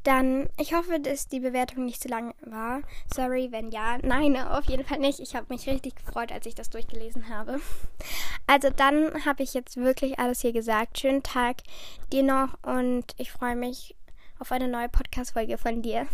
Dann, 0.03 0.49
ich 0.57 0.73
hoffe, 0.73 0.99
dass 0.99 1.27
die 1.27 1.39
Bewertung 1.39 1.85
nicht 1.85 2.01
zu 2.01 2.07
lang 2.07 2.33
war. 2.41 2.81
Sorry, 3.13 3.51
wenn 3.51 3.69
ja. 3.69 3.99
Nein, 4.01 4.35
auf 4.35 4.65
jeden 4.65 4.83
Fall 4.83 4.97
nicht. 4.97 5.19
Ich 5.19 5.35
habe 5.35 5.45
mich 5.49 5.67
richtig 5.67 5.95
gefreut, 5.95 6.31
als 6.31 6.47
ich 6.47 6.55
das 6.55 6.71
durchgelesen 6.71 7.29
habe. 7.29 7.59
Also 8.47 8.69
dann 8.71 9.25
habe 9.25 9.43
ich 9.43 9.53
jetzt 9.53 9.77
wirklich 9.77 10.17
alles 10.17 10.41
hier 10.41 10.53
gesagt. 10.53 10.99
Schönen 10.99 11.21
Tag 11.21 11.57
dir 12.11 12.23
noch 12.23 12.57
und 12.63 13.05
ich 13.17 13.31
freue 13.31 13.55
mich 13.55 13.95
auf 14.41 14.51
eine 14.51 14.67
neue 14.67 14.89
Podcast-Folge 14.89 15.59
von 15.59 15.83
dir. 15.83 16.07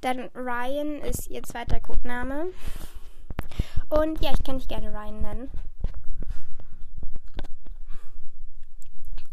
Dann 0.00 0.28
Ryan 0.34 1.00
ist 1.02 1.30
ihr 1.30 1.44
zweiter 1.44 1.78
Codename. 1.78 2.46
Und 3.88 4.20
ja, 4.20 4.32
ich 4.32 4.42
kann 4.42 4.58
dich 4.58 4.66
gerne 4.66 4.90
Ryan 4.90 5.20
nennen. 5.22 5.50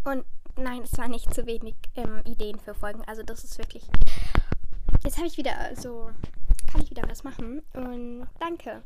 Und 0.03 0.23
nein, 0.55 0.83
es 0.83 0.95
war 0.99 1.07
nicht 1.07 1.33
zu 1.33 1.47
wenig 1.47 1.73
ähm, 1.95 2.21
Ideen 2.25 2.59
für 2.59 2.75
Folgen. 2.75 3.03
Also 3.07 3.23
das 3.23 3.43
ist 3.43 3.57
wirklich. 3.57 3.87
Jetzt 5.03 5.17
habe 5.17 5.27
ich 5.27 5.37
wieder 5.37 5.75
so. 5.75 6.11
Kann 6.71 6.83
ich 6.83 6.91
wieder 6.91 7.09
was 7.09 7.23
machen. 7.23 7.63
Und 7.73 8.27
danke. 8.39 8.83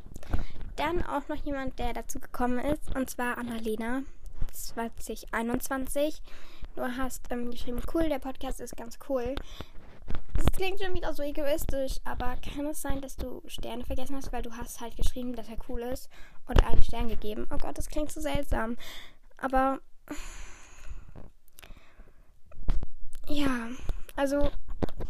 Dann 0.76 1.04
auch 1.04 1.28
noch 1.28 1.44
jemand, 1.44 1.78
der 1.78 1.92
dazu 1.92 2.20
gekommen 2.20 2.58
ist. 2.58 2.96
Und 2.96 3.10
zwar 3.10 3.36
Annalena. 3.36 4.02
2021. 4.50 6.22
Du 6.74 6.82
hast 6.82 7.30
ähm, 7.30 7.50
geschrieben, 7.50 7.82
cool, 7.92 8.08
der 8.08 8.18
Podcast 8.18 8.60
ist 8.60 8.76
ganz 8.76 8.98
cool. 9.08 9.34
Das 10.34 10.46
klingt 10.52 10.80
schon 10.80 10.94
wieder 10.94 11.12
so 11.12 11.22
egoistisch, 11.22 11.96
aber 12.04 12.36
kann 12.36 12.66
es 12.66 12.80
sein, 12.80 13.00
dass 13.00 13.16
du 13.16 13.42
Sterne 13.46 13.84
vergessen 13.84 14.16
hast, 14.16 14.32
weil 14.32 14.42
du 14.42 14.52
hast 14.52 14.80
halt 14.80 14.96
geschrieben, 14.96 15.34
dass 15.34 15.48
er 15.48 15.56
cool 15.68 15.82
ist 15.82 16.08
und 16.46 16.64
einen 16.64 16.82
Stern 16.82 17.08
gegeben. 17.08 17.46
Oh 17.52 17.58
Gott, 17.58 17.76
das 17.76 17.88
klingt 17.88 18.10
so 18.10 18.20
seltsam. 18.20 18.76
Aber 19.36 19.80
ja, 23.28 23.68
also 24.16 24.50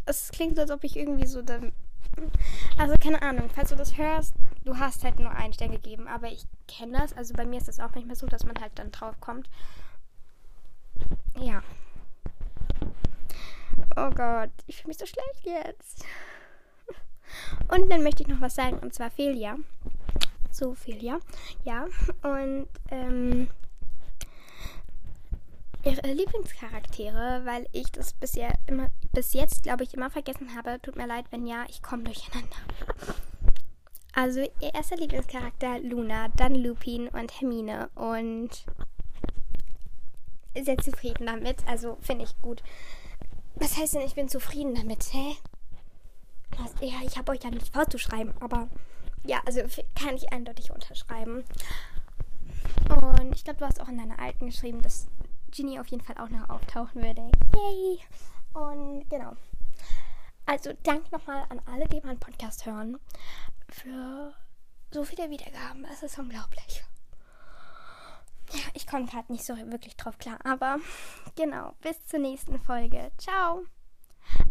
es 0.05 0.31
klingt 0.31 0.55
so, 0.55 0.61
als 0.61 0.71
ob 0.71 0.83
ich 0.83 0.97
irgendwie 0.97 1.27
so 1.27 1.41
dann 1.41 1.71
also 2.77 2.95
keine 3.01 3.21
Ahnung, 3.21 3.49
falls 3.53 3.69
du 3.69 3.75
das 3.75 3.97
hörst, 3.97 4.35
du 4.65 4.77
hast 4.77 5.03
halt 5.03 5.19
nur 5.19 5.31
einen 5.31 5.53
Stern 5.53 5.71
gegeben, 5.71 6.07
aber 6.07 6.27
ich 6.27 6.45
kenne 6.67 6.99
das. 6.99 7.13
Also 7.13 7.33
bei 7.33 7.45
mir 7.45 7.57
ist 7.57 7.67
das 7.67 7.79
auch 7.79 7.91
manchmal 7.95 8.15
so, 8.15 8.27
dass 8.27 8.45
man 8.45 8.59
halt 8.59 8.73
dann 8.75 8.91
drauf 8.91 9.19
kommt. 9.19 9.49
Ja. 11.39 11.61
Oh 13.95 14.09
Gott, 14.09 14.51
ich 14.67 14.77
fühle 14.77 14.89
mich 14.89 14.97
so 14.97 15.05
schlecht 15.05 15.43
jetzt. 15.43 16.05
Und 17.69 17.89
dann 17.89 18.03
möchte 18.03 18.23
ich 18.23 18.29
noch 18.29 18.41
was 18.41 18.55
sagen, 18.55 18.79
und 18.79 18.93
zwar 18.93 19.09
Felia. 19.09 19.57
So, 20.51 20.75
Felia. 20.75 21.19
Ja. 21.63 21.87
Und, 22.21 22.67
ähm, 22.89 23.49
ihre 25.83 26.13
Lieblingscharaktere, 26.13 27.41
weil 27.45 27.67
ich 27.71 27.91
das 27.91 28.13
bisher 28.13 28.53
immer, 28.67 28.89
bis 29.11 29.33
jetzt, 29.33 29.63
glaube 29.63 29.83
ich, 29.83 29.93
immer 29.93 30.09
vergessen 30.09 30.55
habe. 30.55 30.79
Tut 30.81 30.95
mir 30.95 31.07
leid, 31.07 31.25
wenn 31.31 31.45
ja, 31.45 31.65
ich 31.67 31.81
komme 31.81 32.03
durcheinander. 32.03 32.55
Also 34.15 34.41
ihr 34.41 34.73
erster 34.73 34.95
Lieblingscharakter 34.95 35.79
Luna, 35.79 36.27
dann 36.35 36.55
Lupin 36.55 37.07
und 37.09 37.41
Hermine 37.41 37.89
und 37.95 38.65
sehr 40.61 40.77
zufrieden 40.77 41.27
damit. 41.27 41.65
Also 41.67 41.97
finde 42.01 42.25
ich 42.25 42.41
gut. 42.41 42.63
Was 43.55 43.77
heißt 43.77 43.95
denn, 43.95 44.01
ich 44.01 44.15
bin 44.15 44.29
zufrieden 44.29 44.75
damit, 44.75 45.13
hä? 45.13 45.35
Was, 46.57 46.73
ja, 46.81 46.97
ich 47.05 47.17
habe 47.17 47.31
euch 47.31 47.43
ja 47.43 47.49
nichts 47.49 47.69
vorzuschreiben, 47.69 48.33
aber 48.39 48.67
ja, 49.23 49.41
also 49.45 49.61
kann 49.95 50.15
ich 50.15 50.31
eindeutig 50.31 50.71
unterschreiben. 50.71 51.43
Und 52.89 53.35
ich 53.35 53.43
glaube, 53.43 53.59
du 53.59 53.65
hast 53.65 53.81
auch 53.81 53.87
in 53.87 53.97
deiner 53.97 54.19
alten 54.19 54.47
geschrieben, 54.47 54.81
dass 54.81 55.07
Ginny 55.51 55.79
auf 55.79 55.87
jeden 55.87 56.03
Fall 56.03 56.17
auch 56.17 56.29
noch 56.29 56.49
auftauchen 56.49 57.01
würde. 57.01 57.29
Yay! 57.55 57.99
Und 58.53 59.09
genau. 59.09 59.33
Also 60.45 60.71
danke 60.83 61.09
nochmal 61.11 61.45
an 61.49 61.61
alle, 61.65 61.87
die 61.87 62.01
meinen 62.01 62.19
Podcast 62.19 62.65
hören, 62.65 62.99
für 63.69 64.33
so 64.91 65.03
viele 65.03 65.29
Wiedergaben. 65.29 65.85
Es 65.85 66.03
ist 66.03 66.19
unglaublich. 66.19 66.83
Ja, 68.53 68.59
ich 68.73 68.87
komme 68.87 69.05
gerade 69.05 69.31
nicht 69.31 69.43
so 69.43 69.55
wirklich 69.57 69.95
drauf 69.97 70.17
klar. 70.17 70.37
Aber 70.43 70.77
genau, 71.35 71.73
bis 71.81 72.05
zur 72.07 72.19
nächsten 72.19 72.59
Folge. 72.59 73.11
Ciao. 73.17 73.63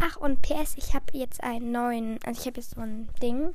Ach, 0.01 0.17
und 0.17 0.43
PS, 0.43 0.77
ich 0.77 0.95
habe 0.95 1.07
jetzt 1.12 1.43
einen 1.43 1.73
neuen, 1.73 2.19
also 2.27 2.41
ich 2.41 2.47
habe 2.47 2.61
jetzt 2.61 2.75
so 2.75 2.81
ein 2.81 3.09
Ding. 3.23 3.55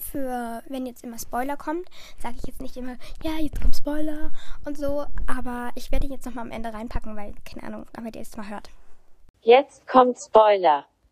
für, 0.00 0.62
wenn 0.68 0.86
jetzt 0.86 1.04
immer 1.04 1.18
Spoiler 1.18 1.56
kommt, 1.56 1.88
sage 2.18 2.34
ich 2.38 2.46
jetzt 2.46 2.60
nicht 2.60 2.76
immer, 2.76 2.96
ja, 3.22 3.32
jetzt 3.38 3.60
kommt 3.60 3.76
Spoiler 3.76 4.30
und 4.64 4.76
so, 4.76 5.06
aber 5.26 5.70
ich 5.74 5.90
werde 5.90 6.06
ihn 6.06 6.12
jetzt 6.12 6.26
nochmal 6.26 6.44
am 6.44 6.50
Ende 6.50 6.72
reinpacken, 6.72 7.16
weil, 7.16 7.34
keine 7.44 7.66
Ahnung, 7.66 7.86
damit 7.92 8.16
ihr 8.16 8.22
es 8.22 8.36
mal 8.36 8.48
hört. 8.48 8.68
Jetzt 9.42 9.86
kommt 9.86 10.18
Spoiler. 10.18 10.86